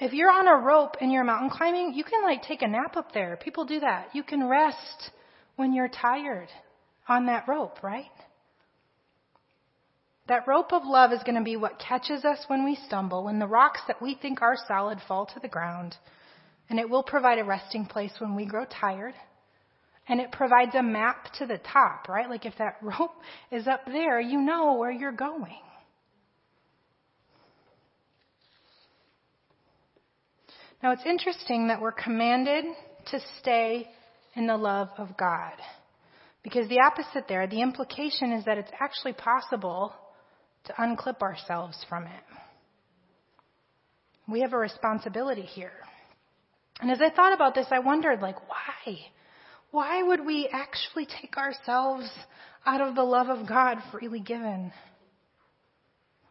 If 0.00 0.12
you're 0.12 0.30
on 0.30 0.48
a 0.48 0.56
rope 0.56 0.96
and 1.00 1.12
you're 1.12 1.24
mountain 1.24 1.50
climbing, 1.50 1.94
you 1.94 2.04
can 2.04 2.22
like 2.22 2.42
take 2.42 2.62
a 2.62 2.68
nap 2.68 2.96
up 2.96 3.12
there. 3.12 3.38
People 3.42 3.64
do 3.64 3.80
that. 3.80 4.08
You 4.12 4.24
can 4.24 4.48
rest 4.48 5.10
when 5.56 5.72
you're 5.72 5.88
tired 5.88 6.48
on 7.08 7.26
that 7.26 7.46
rope, 7.46 7.82
right? 7.82 8.10
That 10.26 10.48
rope 10.48 10.72
of 10.72 10.82
love 10.84 11.12
is 11.12 11.22
going 11.22 11.36
to 11.36 11.44
be 11.44 11.56
what 11.56 11.78
catches 11.78 12.24
us 12.24 12.44
when 12.48 12.64
we 12.64 12.78
stumble, 12.86 13.24
when 13.24 13.38
the 13.38 13.46
rocks 13.46 13.80
that 13.86 14.00
we 14.00 14.14
think 14.14 14.40
are 14.40 14.56
solid 14.66 14.98
fall 15.06 15.26
to 15.26 15.40
the 15.40 15.48
ground. 15.48 15.96
And 16.70 16.78
it 16.78 16.88
will 16.88 17.02
provide 17.02 17.38
a 17.38 17.44
resting 17.44 17.86
place 17.86 18.12
when 18.18 18.34
we 18.34 18.46
grow 18.46 18.64
tired. 18.64 19.14
And 20.08 20.20
it 20.20 20.32
provides 20.32 20.74
a 20.74 20.82
map 20.82 21.32
to 21.38 21.46
the 21.46 21.58
top, 21.58 22.08
right? 22.08 22.28
Like 22.28 22.46
if 22.46 22.54
that 22.58 22.76
rope 22.82 23.14
is 23.50 23.66
up 23.66 23.84
there, 23.86 24.20
you 24.20 24.40
know 24.40 24.74
where 24.74 24.90
you're 24.90 25.12
going. 25.12 25.58
Now 30.82 30.92
it's 30.92 31.06
interesting 31.06 31.68
that 31.68 31.80
we're 31.80 31.92
commanded 31.92 32.64
to 33.06 33.20
stay 33.40 33.88
in 34.34 34.46
the 34.46 34.56
love 34.56 34.88
of 34.98 35.16
God. 35.16 35.54
Because 36.42 36.68
the 36.68 36.80
opposite 36.80 37.26
there, 37.26 37.46
the 37.46 37.62
implication 37.62 38.32
is 38.32 38.44
that 38.44 38.58
it's 38.58 38.70
actually 38.78 39.14
possible 39.14 39.94
to 40.64 40.72
unclip 40.74 41.22
ourselves 41.22 41.78
from 41.88 42.04
it. 42.04 42.22
We 44.28 44.40
have 44.40 44.52
a 44.52 44.58
responsibility 44.58 45.42
here. 45.42 45.72
And 46.80 46.90
as 46.90 47.00
I 47.00 47.10
thought 47.10 47.32
about 47.32 47.54
this, 47.54 47.66
I 47.70 47.78
wondered, 47.78 48.20
like, 48.20 48.36
why? 48.48 48.96
Why 49.70 50.02
would 50.02 50.24
we 50.24 50.48
actually 50.52 51.06
take 51.06 51.36
ourselves 51.36 52.08
out 52.66 52.80
of 52.80 52.94
the 52.94 53.02
love 53.02 53.28
of 53.28 53.48
God 53.48 53.78
freely 53.90 54.20
given? 54.20 54.72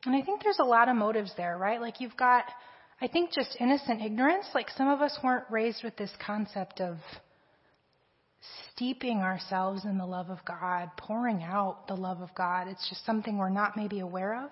And 0.06 0.16
I 0.16 0.22
think 0.22 0.44
there's 0.44 0.60
a 0.60 0.66
lot 0.66 0.90
of 0.90 0.96
motives 0.96 1.32
there, 1.38 1.58
right? 1.58 1.80
Like 1.80 2.02
you've 2.02 2.18
got, 2.18 2.46
I 3.02 3.08
think 3.08 3.32
just 3.32 3.58
innocent 3.60 4.02
ignorance. 4.02 4.46
Like 4.54 4.70
some 4.70 4.90
of 4.90 5.02
us 5.02 5.18
weren't 5.24 5.46
raised 5.50 5.84
with 5.84 5.96
this 5.96 6.12
concept 6.26 6.82
of 6.82 6.98
steeping 8.72 9.20
ourselves 9.20 9.86
in 9.86 9.98
the 9.98 10.06
love 10.06 10.30
of 10.30 10.40
God, 10.46 10.90
pouring 10.98 11.44
out 11.44 11.88
the 11.88 11.96
love 11.96 12.22
of 12.22 12.34
God. 12.36 12.68
It's 12.68 12.88
just 12.90 13.06
something 13.06 13.38
we're 13.38 13.50
not 13.50 13.78
maybe 13.78 14.00
aware 14.00 14.44
of. 14.44 14.52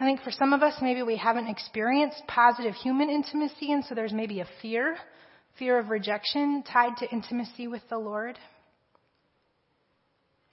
I 0.00 0.06
think 0.06 0.22
for 0.22 0.32
some 0.32 0.52
of 0.52 0.62
us, 0.62 0.74
maybe 0.82 1.02
we 1.02 1.16
haven't 1.16 1.46
experienced 1.46 2.22
positive 2.26 2.74
human 2.74 3.08
intimacy, 3.08 3.72
and 3.72 3.84
so 3.84 3.94
there's 3.94 4.12
maybe 4.12 4.40
a 4.40 4.48
fear, 4.60 4.96
fear 5.56 5.78
of 5.78 5.88
rejection 5.88 6.64
tied 6.64 6.96
to 6.98 7.10
intimacy 7.10 7.68
with 7.68 7.82
the 7.88 7.98
Lord. 7.98 8.36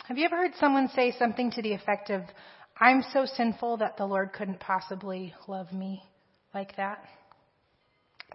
Have 0.06 0.18
you 0.18 0.26
ever 0.26 0.36
heard 0.36 0.52
someone 0.60 0.90
say 0.90 1.16
something 1.18 1.52
to 1.52 1.62
the 1.62 1.74
effect 1.74 2.12
of, 2.12 2.22
I'm 2.80 3.04
so 3.14 3.26
sinful 3.26 3.78
that 3.78 3.98
the 3.98 4.06
Lord 4.06 4.32
couldn't 4.34 4.60
possibly 4.60 5.34
love 5.48 5.74
me 5.74 6.04
like 6.54 6.76
that? 6.78 7.04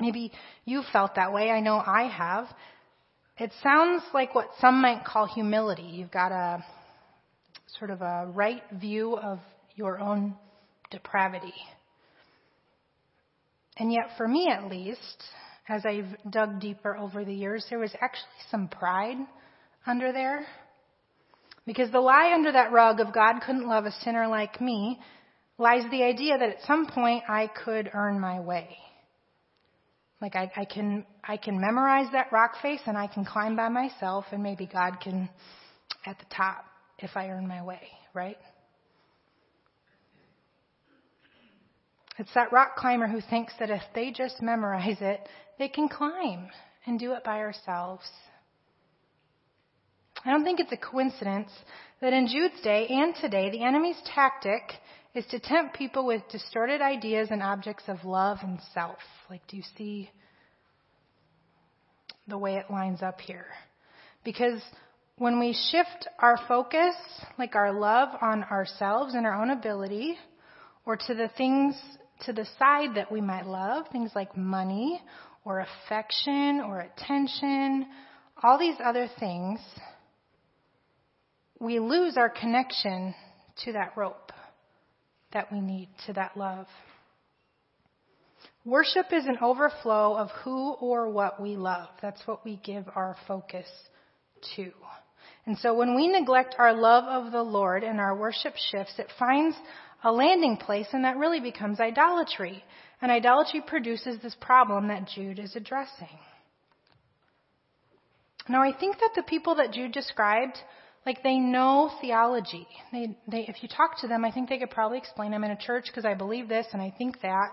Maybe 0.00 0.32
you 0.64 0.82
felt 0.92 1.14
that 1.14 1.32
way. 1.32 1.50
I 1.50 1.60
know 1.60 1.76
I 1.76 2.08
have. 2.08 2.46
It 3.38 3.52
sounds 3.62 4.02
like 4.12 4.34
what 4.34 4.48
some 4.60 4.82
might 4.82 5.04
call 5.04 5.26
humility. 5.26 5.82
You've 5.82 6.10
got 6.10 6.32
a 6.32 6.64
sort 7.78 7.90
of 7.90 8.02
a 8.02 8.26
right 8.32 8.62
view 8.72 9.16
of 9.16 9.38
your 9.76 10.00
own 10.00 10.34
depravity. 10.90 11.54
And 13.78 13.92
yet, 13.92 14.10
for 14.16 14.26
me 14.26 14.48
at 14.48 14.70
least, 14.70 15.22
as 15.68 15.84
I've 15.84 16.30
dug 16.30 16.60
deeper 16.60 16.96
over 16.96 17.24
the 17.24 17.34
years, 17.34 17.66
there 17.68 17.78
was 17.78 17.94
actually 18.00 18.40
some 18.50 18.68
pride 18.68 19.18
under 19.86 20.12
there. 20.12 20.46
Because 21.66 21.90
the 21.90 22.00
lie 22.00 22.32
under 22.32 22.52
that 22.52 22.72
rug 22.72 23.00
of 23.00 23.12
God 23.12 23.40
couldn't 23.44 23.68
love 23.68 23.84
a 23.84 23.92
sinner 24.02 24.28
like 24.28 24.60
me 24.60 24.98
lies 25.58 25.82
the 25.90 26.04
idea 26.04 26.38
that 26.38 26.48
at 26.48 26.62
some 26.66 26.86
point 26.86 27.24
I 27.28 27.48
could 27.64 27.90
earn 27.92 28.20
my 28.20 28.40
way. 28.40 28.76
Like 30.20 30.36
I, 30.36 30.50
I 30.56 30.64
can, 30.64 31.04
I 31.24 31.36
can 31.36 31.60
memorize 31.60 32.06
that 32.12 32.32
rock 32.32 32.52
face 32.62 32.80
and 32.86 32.96
I 32.96 33.06
can 33.06 33.24
climb 33.24 33.56
by 33.56 33.68
myself 33.68 34.24
and 34.32 34.42
maybe 34.42 34.66
God 34.66 34.98
can 35.02 35.28
at 36.06 36.18
the 36.18 36.24
top 36.34 36.64
if 36.98 37.10
I 37.16 37.28
earn 37.28 37.46
my 37.46 37.62
way, 37.62 37.82
right? 38.14 38.38
It's 42.18 42.32
that 42.34 42.52
rock 42.52 42.76
climber 42.76 43.06
who 43.06 43.20
thinks 43.20 43.52
that 43.58 43.70
if 43.70 43.82
they 43.94 44.10
just 44.10 44.40
memorize 44.40 44.98
it, 45.00 45.28
they 45.58 45.68
can 45.68 45.88
climb 45.88 46.48
and 46.86 46.98
do 46.98 47.12
it 47.12 47.24
by 47.24 47.38
ourselves. 47.38 48.04
I 50.24 50.30
don't 50.30 50.44
think 50.44 50.60
it's 50.60 50.72
a 50.72 50.76
coincidence 50.76 51.50
that 52.00 52.12
in 52.12 52.26
Jude's 52.26 52.60
day 52.62 52.86
and 52.88 53.14
today, 53.14 53.50
the 53.50 53.62
enemy's 53.62 54.00
tactic 54.14 54.62
is 55.14 55.26
to 55.26 55.38
tempt 55.38 55.76
people 55.76 56.06
with 56.06 56.22
distorted 56.30 56.80
ideas 56.80 57.28
and 57.30 57.42
objects 57.42 57.84
of 57.86 58.04
love 58.04 58.38
and 58.42 58.58
self. 58.74 58.98
Like, 59.30 59.46
do 59.48 59.56
you 59.56 59.62
see 59.76 60.10
the 62.28 62.38
way 62.38 62.56
it 62.56 62.70
lines 62.70 63.02
up 63.02 63.20
here? 63.20 63.46
Because 64.24 64.60
when 65.16 65.38
we 65.38 65.56
shift 65.70 66.08
our 66.18 66.38
focus, 66.48 66.94
like 67.38 67.54
our 67.54 67.72
love 67.72 68.08
on 68.20 68.44
ourselves 68.44 69.14
and 69.14 69.24
our 69.26 69.40
own 69.40 69.50
ability, 69.50 70.16
or 70.84 70.96
to 70.96 71.14
the 71.14 71.30
things 71.36 71.76
to 72.24 72.32
the 72.32 72.46
side 72.58 72.94
that 72.94 73.12
we 73.12 73.20
might 73.20 73.46
love, 73.46 73.86
things 73.92 74.10
like 74.14 74.36
money 74.36 75.00
or 75.44 75.60
affection 75.60 76.60
or 76.60 76.80
attention, 76.80 77.86
all 78.42 78.58
these 78.58 78.76
other 78.82 79.08
things, 79.18 79.60
we 81.60 81.78
lose 81.78 82.16
our 82.16 82.28
connection 82.28 83.14
to 83.64 83.72
that 83.72 83.96
rope 83.96 84.32
that 85.32 85.50
we 85.52 85.60
need, 85.60 85.88
to 86.06 86.12
that 86.14 86.36
love. 86.36 86.66
Worship 88.64 89.06
is 89.12 89.26
an 89.26 89.38
overflow 89.40 90.16
of 90.16 90.28
who 90.42 90.72
or 90.72 91.08
what 91.08 91.40
we 91.40 91.56
love. 91.56 91.88
That's 92.02 92.20
what 92.26 92.44
we 92.44 92.56
give 92.64 92.84
our 92.94 93.16
focus 93.28 93.66
to. 94.56 94.72
And 95.46 95.56
so 95.58 95.74
when 95.74 95.94
we 95.94 96.08
neglect 96.08 96.56
our 96.58 96.74
love 96.74 97.04
of 97.04 97.32
the 97.32 97.42
Lord 97.42 97.84
and 97.84 98.00
our 98.00 98.16
worship 98.16 98.54
shifts, 98.56 98.94
it 98.98 99.06
finds 99.18 99.56
a 100.04 100.12
landing 100.12 100.56
place 100.56 100.86
and 100.92 101.04
that 101.04 101.16
really 101.16 101.40
becomes 101.40 101.80
idolatry. 101.80 102.62
And 103.00 103.12
idolatry 103.12 103.62
produces 103.66 104.20
this 104.22 104.36
problem 104.40 104.88
that 104.88 105.08
Jude 105.14 105.38
is 105.38 105.54
addressing. 105.56 106.18
Now 108.48 108.62
I 108.62 108.72
think 108.78 108.98
that 108.98 109.10
the 109.14 109.22
people 109.22 109.56
that 109.56 109.72
Jude 109.72 109.92
described 109.92 110.56
like 111.04 111.22
they 111.22 111.38
know 111.38 111.90
theology. 112.00 112.66
They, 112.92 113.16
they, 113.28 113.46
if 113.48 113.62
you 113.62 113.68
talk 113.68 114.00
to 114.00 114.08
them, 114.08 114.24
I 114.24 114.32
think 114.32 114.48
they 114.48 114.58
could 114.58 114.70
probably 114.70 114.98
explain. 114.98 115.32
I'm 115.32 115.44
in 115.44 115.52
a 115.52 115.56
church 115.56 115.84
because 115.86 116.04
I 116.04 116.14
believe 116.14 116.48
this 116.48 116.66
and 116.72 116.82
I 116.82 116.92
think 116.98 117.20
that. 117.22 117.50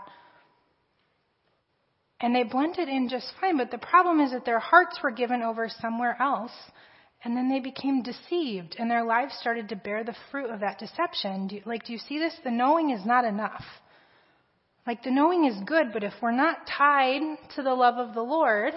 And 2.19 2.35
they 2.35 2.43
blended 2.43 2.89
in 2.89 3.09
just 3.09 3.31
fine. 3.39 3.57
But 3.57 3.69
the 3.69 3.77
problem 3.77 4.19
is 4.21 4.31
that 4.31 4.43
their 4.43 4.59
hearts 4.59 5.00
were 5.03 5.12
given 5.12 5.43
over 5.43 5.69
somewhere 5.69 6.17
else. 6.19 6.51
And 7.23 7.37
then 7.37 7.49
they 7.49 7.59
became 7.59 8.03
deceived 8.03 8.75
and 8.77 8.91
their 8.91 9.03
lives 9.03 9.33
started 9.39 9.69
to 9.69 9.75
bear 9.75 10.03
the 10.03 10.15
fruit 10.29 10.49
of 10.49 10.59
that 10.59 10.79
deception. 10.79 11.47
Do 11.47 11.55
you, 11.55 11.61
like, 11.65 11.85
do 11.85 11.93
you 11.93 11.99
see 11.99 12.19
this? 12.19 12.33
The 12.43 12.51
knowing 12.51 12.89
is 12.89 13.05
not 13.05 13.23
enough. 13.23 13.63
Like, 14.85 15.03
the 15.03 15.11
knowing 15.11 15.45
is 15.45 15.55
good, 15.65 15.93
but 15.93 16.03
if 16.03 16.13
we're 16.21 16.31
not 16.31 16.67
tied 16.67 17.21
to 17.55 17.63
the 17.63 17.73
love 17.73 17.95
of 17.95 18.13
the 18.13 18.21
Lord, 18.21 18.73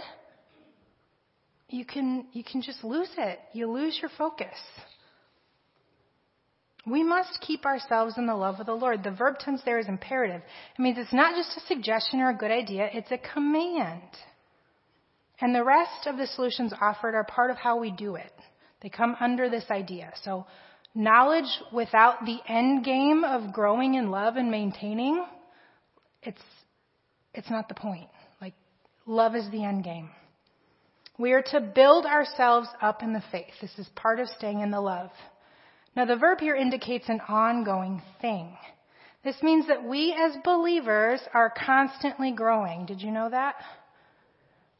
you 1.68 1.84
can, 1.84 2.26
you 2.32 2.44
can 2.44 2.62
just 2.62 2.84
lose 2.84 3.10
it. 3.18 3.40
You 3.52 3.68
lose 3.70 3.98
your 4.00 4.10
focus. 4.16 4.54
We 6.86 7.02
must 7.02 7.40
keep 7.40 7.66
ourselves 7.66 8.14
in 8.16 8.26
the 8.26 8.36
love 8.36 8.60
of 8.60 8.66
the 8.66 8.72
Lord. 8.72 9.02
The 9.02 9.10
verb 9.10 9.40
tense 9.40 9.60
there 9.64 9.80
is 9.80 9.88
imperative. 9.88 10.40
It 10.78 10.80
means 10.80 10.98
it's 10.98 11.12
not 11.12 11.34
just 11.34 11.56
a 11.56 11.66
suggestion 11.66 12.20
or 12.20 12.30
a 12.30 12.36
good 12.36 12.52
idea, 12.52 12.88
it's 12.92 13.10
a 13.10 13.18
command. 13.18 14.02
And 15.40 15.54
the 15.54 15.64
rest 15.64 16.06
of 16.06 16.16
the 16.16 16.26
solutions 16.26 16.72
offered 16.80 17.14
are 17.14 17.24
part 17.24 17.50
of 17.50 17.56
how 17.56 17.78
we 17.78 17.90
do 17.90 18.14
it. 18.16 18.32
They 18.80 18.88
come 18.88 19.16
under 19.20 19.50
this 19.50 19.64
idea. 19.70 20.12
So, 20.22 20.46
knowledge 20.94 21.48
without 21.72 22.24
the 22.24 22.38
end 22.48 22.84
game 22.84 23.22
of 23.24 23.52
growing 23.52 23.94
in 23.94 24.10
love 24.10 24.36
and 24.36 24.50
maintaining, 24.50 25.24
it's, 26.22 26.40
it's 27.34 27.50
not 27.50 27.68
the 27.68 27.74
point. 27.74 28.08
Like, 28.40 28.54
love 29.06 29.34
is 29.34 29.50
the 29.50 29.64
end 29.64 29.84
game. 29.84 30.10
We 31.18 31.32
are 31.32 31.42
to 31.42 31.60
build 31.60 32.04
ourselves 32.04 32.68
up 32.82 33.02
in 33.02 33.12
the 33.12 33.22
faith. 33.30 33.52
This 33.60 33.78
is 33.78 33.88
part 33.94 34.20
of 34.20 34.28
staying 34.28 34.60
in 34.60 34.70
the 34.70 34.80
love. 34.80 35.10
Now 35.94 36.04
the 36.04 36.16
verb 36.16 36.40
here 36.40 36.54
indicates 36.54 37.08
an 37.08 37.20
ongoing 37.26 38.02
thing. 38.20 38.56
This 39.24 39.36
means 39.42 39.66
that 39.68 39.82
we 39.82 40.12
as 40.12 40.36
believers 40.44 41.20
are 41.32 41.52
constantly 41.66 42.32
growing. 42.32 42.84
Did 42.84 43.00
you 43.00 43.10
know 43.10 43.30
that? 43.30 43.56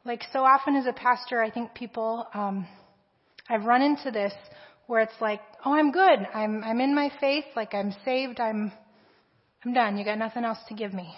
Like 0.06 0.22
so 0.32 0.44
often 0.44 0.76
as 0.76 0.86
a 0.86 0.92
pastor, 0.92 1.42
I 1.42 1.50
think 1.50 1.74
people, 1.74 2.28
um, 2.32 2.64
I've 3.48 3.64
run 3.64 3.82
into 3.82 4.12
this 4.12 4.32
where 4.86 5.00
it's 5.00 5.20
like, 5.20 5.40
oh, 5.64 5.74
I'm 5.74 5.90
good. 5.90 6.20
I'm, 6.32 6.62
I'm 6.62 6.80
in 6.80 6.94
my 6.94 7.10
faith. 7.20 7.44
Like 7.56 7.74
I'm 7.74 7.92
saved. 8.04 8.38
I'm, 8.38 8.70
I'm 9.64 9.74
done. 9.74 9.98
You 9.98 10.04
got 10.04 10.18
nothing 10.18 10.44
else 10.44 10.58
to 10.68 10.74
give 10.74 10.94
me. 10.94 11.12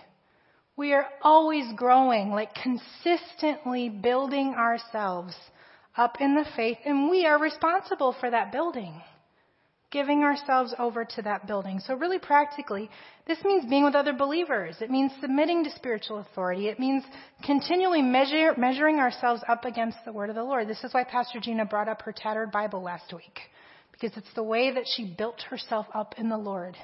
We 0.75 0.95
are 0.95 1.07
always 1.21 1.67
growing, 1.77 2.31
like 2.31 2.51
consistently 2.55 3.91
building 3.91 4.55
ourselves 4.57 5.35
up 5.95 6.17
in 6.21 6.35
the 6.35 6.47
faith, 6.57 6.79
and 6.87 7.11
we 7.11 7.27
are 7.27 7.39
responsible 7.39 8.15
for 8.19 8.31
that 8.31 8.53
building. 8.53 9.03
Giving 9.91 10.23
ourselves 10.23 10.75
over 10.79 11.07
to 11.07 11.23
that 11.23 11.47
building. 11.47 11.81
So 11.81 11.95
really 11.95 12.19
practically, 12.19 12.91
this 13.27 13.39
means 13.43 13.69
being 13.71 13.85
with 13.85 13.95
other 13.95 14.13
believers. 14.13 14.77
It 14.81 14.91
means 14.91 15.13
submitting 15.21 15.65
to 15.65 15.71
spiritual 15.71 16.19
authority. 16.19 16.69
It 16.69 16.79
means 16.79 17.05
continually 17.43 18.03
measure, 18.03 18.53
measuring 18.59 18.99
ourselves 18.99 19.43
up 19.49 19.65
against 19.65 19.97
the 20.05 20.13
word 20.13 20.29
of 20.29 20.37
the 20.37 20.45
Lord. 20.45 20.69
This 20.69 20.85
is 20.85 20.93
why 20.93 21.05
Pastor 21.05 21.41
Gina 21.41 21.65
brought 21.65 21.89
up 21.89 22.03
her 22.03 22.13
tattered 22.15 22.53
Bible 22.53 22.83
last 22.83 23.15
week. 23.15 23.41
Because 23.91 24.15
it's 24.17 24.35
the 24.35 24.43
way 24.43 24.73
that 24.73 24.85
she 24.95 25.15
built 25.17 25.41
herself 25.49 25.87
up 25.95 26.15
in 26.19 26.29
the 26.29 26.37
Lord 26.37 26.77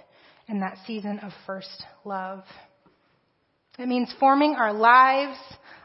in 0.48 0.60
that 0.60 0.78
season 0.86 1.18
of 1.18 1.32
first 1.46 1.84
love. 2.04 2.42
It 3.78 3.86
means 3.86 4.14
forming 4.18 4.54
our 4.54 4.72
lives, 4.72 5.38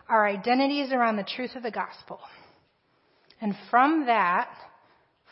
our 0.08 0.26
identities 0.26 0.92
around 0.94 1.18
the 1.18 1.28
truth 1.36 1.56
of 1.56 1.64
the 1.64 1.72
gospel. 1.72 2.20
And 3.42 3.56
from 3.70 4.06
that 4.06 4.50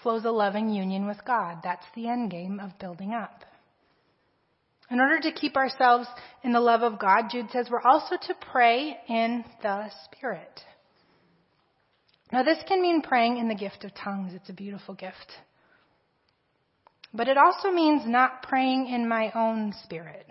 flows 0.03 0.25
a 0.25 0.31
loving 0.31 0.69
union 0.69 1.07
with 1.07 1.23
God. 1.25 1.60
That's 1.63 1.86
the 1.95 2.07
end 2.07 2.31
game 2.31 2.60
of 2.60 2.77
building 2.79 3.13
up. 3.13 3.43
In 4.89 4.99
order 4.99 5.19
to 5.19 5.31
keep 5.33 5.57
ourselves 5.57 6.07
in 6.43 6.53
the 6.53 6.62
love 6.62 6.81
of 6.81 6.99
God, 6.99 7.23
Jude 7.29 7.49
says 7.51 7.67
we're 7.69 7.81
also 7.81 8.15
to 8.15 8.33
pray 8.51 8.97
in 9.10 9.43
the 9.62 9.89
Spirit. 10.05 10.62
Now, 12.31 12.43
this 12.43 12.60
can 12.67 12.81
mean 12.81 13.01
praying 13.01 13.38
in 13.38 13.47
the 13.47 13.55
gift 13.55 13.83
of 13.83 13.93
tongues. 13.93 14.33
It's 14.33 14.49
a 14.49 14.53
beautiful 14.53 14.95
gift. 14.95 15.31
But 17.13 17.27
it 17.27 17.38
also 17.38 17.71
means 17.71 18.03
not 18.05 18.43
praying 18.43 18.89
in 18.89 19.07
my 19.07 19.31
own 19.33 19.73
spirit. 19.83 20.25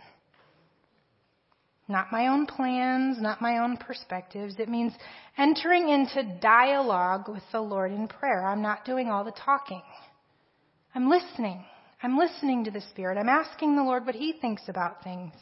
Not 1.88 2.10
my 2.10 2.26
own 2.26 2.46
plans, 2.46 3.18
not 3.20 3.40
my 3.40 3.58
own 3.58 3.76
perspectives. 3.76 4.56
It 4.58 4.68
means 4.68 4.92
entering 5.38 5.88
into 5.88 6.38
dialogue 6.40 7.28
with 7.28 7.44
the 7.52 7.60
Lord 7.60 7.92
in 7.92 8.08
prayer. 8.08 8.44
I'm 8.44 8.62
not 8.62 8.84
doing 8.84 9.08
all 9.08 9.24
the 9.24 9.32
talking. 9.32 9.82
I'm 10.94 11.08
listening. 11.08 11.64
I'm 12.02 12.18
listening 12.18 12.64
to 12.64 12.70
the 12.70 12.80
Spirit. 12.90 13.18
I'm 13.18 13.28
asking 13.28 13.76
the 13.76 13.84
Lord 13.84 14.04
what 14.04 14.16
He 14.16 14.32
thinks 14.32 14.62
about 14.68 15.04
things. 15.04 15.32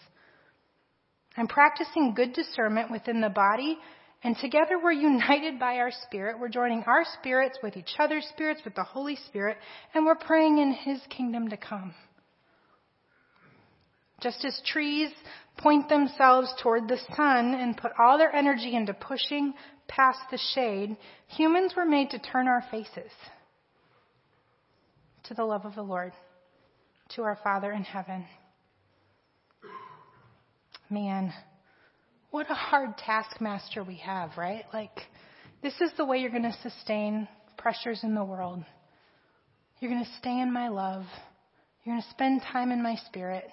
I'm 1.37 1.48
practicing 1.48 2.14
good 2.14 2.33
discernment 2.33 2.90
within 2.90 3.20
the 3.20 3.30
body, 3.30 3.78
and 4.22 4.37
together 4.37 4.78
we're 4.83 4.92
united 4.92 5.59
by 5.59 5.78
our 5.78 5.90
Spirit. 6.07 6.38
We're 6.38 6.48
joining 6.48 6.85
our 6.85 7.04
spirits 7.18 7.59
with 7.62 7.76
each 7.76 7.94
other's 7.98 8.26
spirits, 8.26 8.61
with 8.64 8.74
the 8.74 8.85
Holy 8.85 9.16
Spirit, 9.28 9.57
and 9.94 10.04
we're 10.04 10.14
praying 10.14 10.59
in 10.59 10.72
His 10.72 11.00
kingdom 11.09 11.48
to 11.48 11.57
come. 11.57 11.94
Just 14.24 14.42
as 14.42 14.58
trees 14.64 15.10
point 15.58 15.90
themselves 15.90 16.50
toward 16.62 16.88
the 16.88 16.98
sun 17.14 17.52
and 17.52 17.76
put 17.76 17.92
all 17.98 18.16
their 18.16 18.34
energy 18.34 18.74
into 18.74 18.94
pushing 18.94 19.52
past 19.87 20.18
the 20.30 20.38
shade, 20.54 20.96
humans 21.28 21.74
were 21.76 21.84
made 21.84 22.08
to 22.08 22.18
turn 22.18 22.48
our 22.48 22.64
faces 22.70 23.10
to 25.24 25.34
the 25.34 25.44
love 25.44 25.66
of 25.66 25.74
the 25.74 25.82
Lord, 25.82 26.12
to 27.10 27.22
our 27.22 27.38
Father 27.44 27.70
in 27.70 27.82
heaven. 27.82 28.24
Man, 30.88 31.30
what 32.30 32.50
a 32.50 32.54
hard 32.54 32.96
taskmaster 32.96 33.84
we 33.84 33.96
have, 33.96 34.30
right? 34.38 34.64
Like, 34.72 35.02
this 35.62 35.74
is 35.82 35.90
the 35.98 36.06
way 36.06 36.16
you're 36.16 36.30
going 36.30 36.44
to 36.44 36.56
sustain 36.62 37.28
pressures 37.58 38.00
in 38.02 38.14
the 38.14 38.24
world. 38.24 38.64
You're 39.80 39.90
going 39.90 40.04
to 40.04 40.18
stay 40.18 40.40
in 40.40 40.50
my 40.50 40.68
love. 40.68 41.04
You're 41.84 41.94
going 41.94 42.02
to 42.02 42.10
spend 42.10 42.40
time 42.50 42.72
in 42.72 42.82
my 42.82 42.96
spirit. 43.06 43.44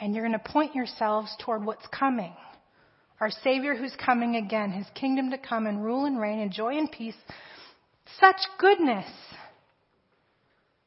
And 0.00 0.14
you're 0.14 0.26
going 0.26 0.38
to 0.38 0.52
point 0.52 0.74
yourselves 0.74 1.34
toward 1.40 1.64
what's 1.64 1.86
coming. 1.88 2.34
Our 3.20 3.30
Savior 3.30 3.74
who's 3.74 3.96
coming 3.96 4.36
again, 4.36 4.70
His 4.70 4.86
kingdom 4.94 5.30
to 5.30 5.38
come 5.38 5.66
and 5.66 5.82
rule 5.82 6.04
and 6.04 6.20
reign 6.20 6.38
in 6.38 6.52
joy 6.52 6.76
and 6.76 6.90
peace. 6.90 7.16
Such 8.20 8.40
goodness. 8.58 9.06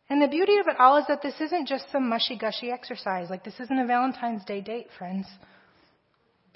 And 0.09 0.21
the 0.21 0.27
beauty 0.27 0.57
of 0.57 0.67
it 0.67 0.79
all 0.79 0.97
is 0.97 1.05
that 1.07 1.21
this 1.21 1.39
isn't 1.39 1.67
just 1.67 1.85
some 1.91 2.09
mushy 2.09 2.37
gushy 2.37 2.71
exercise. 2.71 3.29
Like, 3.29 3.43
this 3.43 3.59
isn't 3.59 3.79
a 3.79 3.85
Valentine's 3.85 4.45
Day 4.45 4.61
date, 4.61 4.87
friends 4.97 5.25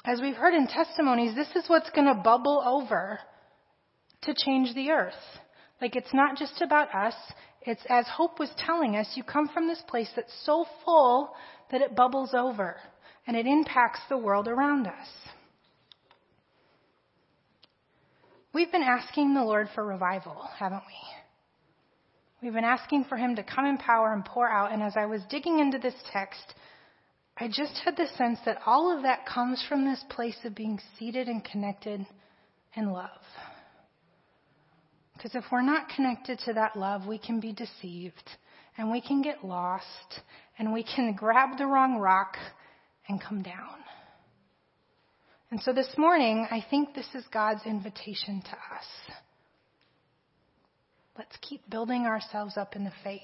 as 0.06 0.20
we've 0.22 0.36
heard 0.36 0.54
in 0.54 0.68
testimonies, 0.68 1.36
this 1.36 1.50
is 1.56 1.70
what's 1.70 1.90
going 1.92 2.08
to 2.08 2.22
bubble 2.22 2.62
over 2.66 3.20
to 4.24 4.34
change 4.36 4.74
the 4.76 4.92
earth. 4.92 5.14
Like 5.82 5.96
it's 5.96 6.14
not 6.14 6.38
just 6.38 6.62
about 6.62 6.94
us. 6.94 7.16
It's 7.66 7.84
as 7.90 8.06
Hope 8.08 8.40
was 8.40 8.52
telling 8.58 8.96
us, 8.96 9.08
you 9.16 9.24
come 9.24 9.48
from 9.48 9.68
this 9.68 9.82
place 9.88 10.10
that's 10.16 10.34
so 10.46 10.66
full 10.84 11.34
that 11.72 11.82
it 11.82 11.96
bubbles 11.96 12.34
over 12.34 12.78
and 13.26 13.38
it 13.38 13.46
impacts 13.46 14.02
the 14.10 14.18
world 14.18 14.48
around 14.48 14.88
us. 14.88 15.08
We've 18.54 18.72
been 18.72 18.84
asking 18.84 19.34
the 19.34 19.44
Lord 19.44 19.70
for 19.74 19.84
revival, 19.84 20.48
haven't 20.60 20.84
we? 20.86 22.44
We've 22.44 22.54
been 22.54 22.66
asking 22.66 23.06
for 23.06 23.18
Him 23.18 23.38
to 23.38 23.44
come 23.44 23.66
in 23.66 23.78
power 23.78 24.14
and 24.14 24.24
pour 24.24 24.48
out. 24.48 24.72
And 24.72 24.84
as 24.84 24.94
I 24.98 25.06
was 25.06 25.22
digging 25.30 25.60
into 25.60 25.80
this 25.80 25.96
text, 26.12 26.54
I 27.38 27.48
just 27.48 27.80
had 27.84 27.96
the 27.96 28.08
sense 28.18 28.40
that 28.46 28.60
all 28.66 28.96
of 28.96 29.04
that 29.04 29.26
comes 29.26 29.64
from 29.68 29.86
this 29.86 30.04
place 30.10 30.38
of 30.44 30.54
being 30.54 30.80
seated 31.00 31.28
and 31.28 31.44
connected 31.44 32.06
in 32.76 32.92
love. 32.92 33.10
Because 35.24 35.42
if 35.42 35.50
we're 35.54 35.62
not 35.62 35.88
connected 35.88 36.38
to 36.40 36.54
that 36.54 36.76
love, 36.76 37.08
we 37.08 37.18
can 37.18 37.40
be 37.40 37.54
deceived 37.54 38.30
and 38.78 38.92
we 38.92 39.00
can 39.00 39.22
get 39.22 39.46
lost 39.46 40.20
and 40.60 40.74
we 40.74 40.84
can 40.84 41.14
grab 41.14 41.58
the 41.58 41.66
wrong 41.66 41.98
rock 41.98 42.36
and 43.08 43.22
come 43.22 43.42
down. 43.42 43.78
And 45.50 45.62
so 45.62 45.72
this 45.72 45.88
morning, 45.98 46.46
I 46.52 46.66
think 46.70 46.94
this 46.94 47.08
is 47.16 47.24
God's 47.32 47.62
invitation 47.66 48.42
to 48.42 48.52
us. 48.52 49.16
Let's 51.18 51.38
keep 51.42 51.70
building 51.70 52.06
ourselves 52.06 52.58
up 52.58 52.76
in 52.76 52.84
the 52.84 52.92
faith. 53.02 53.22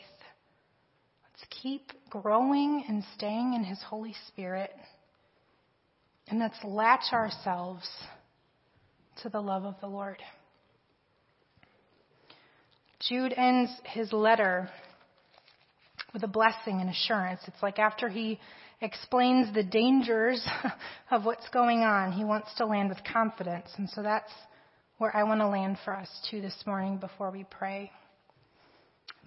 Let's 1.26 1.54
keep 1.62 1.92
growing 2.10 2.86
and 2.88 3.04
staying 3.18 3.56
in 3.56 3.66
His 3.66 3.80
Holy 3.82 4.16
Spirit. 4.30 4.72
And 6.30 6.40
let's 6.40 6.64
latch 6.64 7.12
ourselves 7.12 7.90
to 9.22 9.28
the 9.28 9.42
love 9.42 9.66
of 9.66 9.76
the 9.82 9.88
Lord. 9.88 10.20
Jude 13.08 13.34
ends 13.36 13.72
his 13.86 14.12
letter 14.12 14.70
with 16.14 16.24
a 16.24 16.28
blessing 16.28 16.82
and 16.82 16.90
assurance. 16.90 17.42
It's 17.48 17.62
like 17.62 17.80
after 17.80 18.10
he 18.10 18.40
explains 18.82 19.54
the 19.54 19.64
dangers 19.64 20.46
of 21.12 21.26
what's 21.26 21.48
going 21.50 21.80
on, 21.80 22.12
he 22.12 22.24
wants 22.24 22.50
to 22.58 22.66
land 22.66 22.90
with 22.90 23.00
confidence. 23.12 23.70
And 23.78 23.90
so 23.90 24.02
that's 24.02 24.32
where 24.98 25.16
I 25.16 25.24
want 25.24 25.40
to 25.42 25.48
land 25.48 25.78
for 25.86 25.96
us 25.96 26.10
too 26.30 26.42
this 26.42 26.64
morning 26.66 26.98
before 26.98 27.32
we 27.32 27.46
pray. 27.50 27.92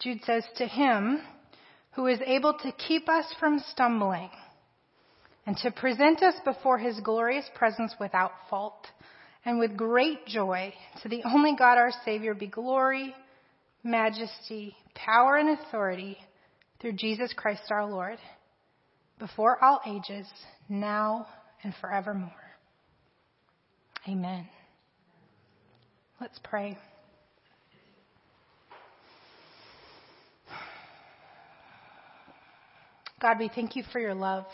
Jude 0.01 0.21
says, 0.25 0.45
To 0.57 0.67
him, 0.67 1.23
who 1.93 2.07
is 2.07 2.19
able 2.27 2.55
to 2.55 2.73
keep 2.73 3.09
us 3.09 3.27
from 3.39 3.63
stumbling 3.71 4.31
and 5.47 5.57
to 5.59 5.71
present 5.71 6.23
us 6.23 6.35
before 6.45 6.79
his 6.79 7.01
glorious 7.01 7.45
presence 7.55 7.95
without 7.99 8.33
fault 8.49 8.87
and 9.45 9.59
with 9.59 9.77
great 9.77 10.27
joy. 10.27 10.73
To 11.03 11.09
the 11.09 11.23
only 11.25 11.57
God 11.57 11.79
our 11.79 11.93
Savior 12.05 12.35
be 12.35 12.47
glory, 12.47 13.15
majesty, 13.85 14.77
power, 14.95 15.37
and 15.37 15.59
authority 15.59 16.19
through 16.81 16.93
Jesus 16.93 17.33
Christ 17.37 17.63
our 17.71 17.87
Lord, 17.87 18.19
before 19.19 19.63
all 19.63 19.81
ages, 19.87 20.27
now 20.69 21.27
and 21.63 21.73
forevermore. 21.81 22.31
Amen. 24.09 24.49
Let's 26.21 26.39
pray. 26.43 26.77
God, 33.21 33.39
we 33.39 33.49
thank 33.55 33.77
you 33.77 33.85
for 33.93 34.01
your 34.01 34.15
love. 34.15 34.45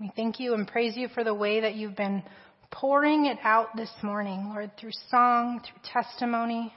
We 0.00 0.10
thank 0.16 0.40
you 0.40 0.54
and 0.54 0.66
praise 0.66 0.96
you 0.96 1.06
for 1.06 1.22
the 1.22 1.32
way 1.32 1.60
that 1.60 1.76
you've 1.76 1.94
been 1.94 2.24
pouring 2.72 3.26
it 3.26 3.38
out 3.44 3.76
this 3.76 3.92
morning, 4.02 4.50
Lord, 4.52 4.72
through 4.80 4.90
song, 5.08 5.60
through 5.60 6.02
testimony. 6.02 6.72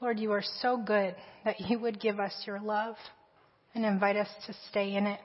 Lord, 0.00 0.18
you 0.18 0.32
are 0.32 0.44
so 0.62 0.78
good 0.78 1.14
that 1.44 1.60
you 1.60 1.78
would 1.78 2.00
give 2.00 2.18
us 2.18 2.32
your 2.46 2.58
love 2.58 2.96
and 3.74 3.84
invite 3.84 4.16
us 4.16 4.28
to 4.46 4.54
stay 4.70 4.94
in 4.94 5.06
it. 5.06 5.20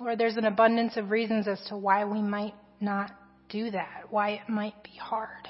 Lord, 0.00 0.18
there's 0.18 0.36
an 0.36 0.44
abundance 0.44 0.96
of 0.96 1.10
reasons 1.10 1.46
as 1.46 1.60
to 1.68 1.76
why 1.76 2.04
we 2.04 2.20
might 2.20 2.54
not 2.80 3.12
do 3.48 3.70
that, 3.70 4.06
why 4.10 4.30
it 4.30 4.48
might 4.48 4.82
be 4.82 4.96
hard. 5.00 5.48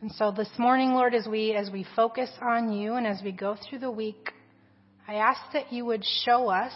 And 0.00 0.12
so 0.12 0.30
this 0.30 0.50
morning, 0.58 0.92
Lord, 0.92 1.14
as 1.14 1.26
we, 1.26 1.52
as 1.54 1.70
we 1.70 1.86
focus 1.96 2.30
on 2.40 2.72
you 2.72 2.94
and 2.94 3.06
as 3.06 3.20
we 3.24 3.32
go 3.32 3.56
through 3.56 3.80
the 3.80 3.90
week, 3.90 4.32
I 5.08 5.14
ask 5.14 5.40
that 5.52 5.72
you 5.72 5.84
would 5.84 6.04
show 6.24 6.48
us 6.48 6.72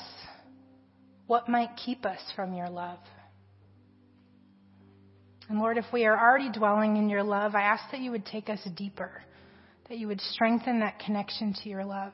what 1.27 1.49
might 1.49 1.71
keep 1.85 2.05
us 2.05 2.21
from 2.35 2.55
your 2.55 2.69
love. 2.69 2.99
And 5.49 5.59
Lord, 5.59 5.79
if 5.79 5.87
we 5.93 6.05
are 6.05 6.19
already 6.19 6.51
dwelling 6.51 6.97
in 6.97 7.09
your 7.09 7.23
love, 7.23 7.55
I 7.55 7.63
ask 7.63 7.85
that 7.91 8.01
you 8.01 8.11
would 8.11 8.27
take 8.27 8.51
us 8.51 8.61
deeper, 8.77 9.23
that 9.89 9.99
you 9.99 10.07
would 10.09 10.21
strengthen 10.21 10.81
that 10.81 10.99
connection 10.99 11.55
to 11.63 11.69
your 11.69 11.85
love. 11.85 12.13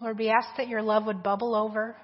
Lord, 0.00 0.18
we 0.18 0.30
ask 0.30 0.48
that 0.56 0.68
your 0.68 0.82
love 0.82 1.04
would 1.06 1.22
bubble 1.22 1.54
over, 1.54 1.96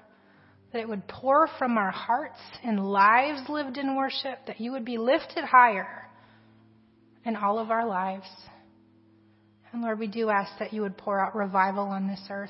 that 0.71 0.79
it 0.79 0.87
would 0.87 1.07
pour 1.07 1.47
from 1.57 1.77
our 1.77 1.91
hearts 1.91 2.39
and 2.63 2.85
lives 2.85 3.41
lived 3.49 3.77
in 3.77 3.95
worship, 3.95 4.45
that 4.47 4.61
you 4.61 4.71
would 4.71 4.85
be 4.85 4.97
lifted 4.97 5.43
higher 5.43 6.07
in 7.25 7.35
all 7.35 7.59
of 7.59 7.71
our 7.71 7.87
lives. 7.87 8.27
And 9.73 9.81
Lord, 9.81 9.99
we 9.99 10.07
do 10.07 10.29
ask 10.29 10.51
that 10.59 10.71
you 10.71 10.81
would 10.81 10.97
pour 10.97 11.19
out 11.19 11.35
revival 11.35 11.85
on 11.85 12.07
this 12.07 12.21
earth. 12.29 12.49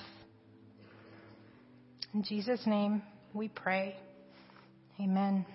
In 2.13 2.23
Jesus' 2.23 2.61
name 2.65 3.01
we 3.33 3.47
pray. 3.47 3.95
Amen. 4.99 5.45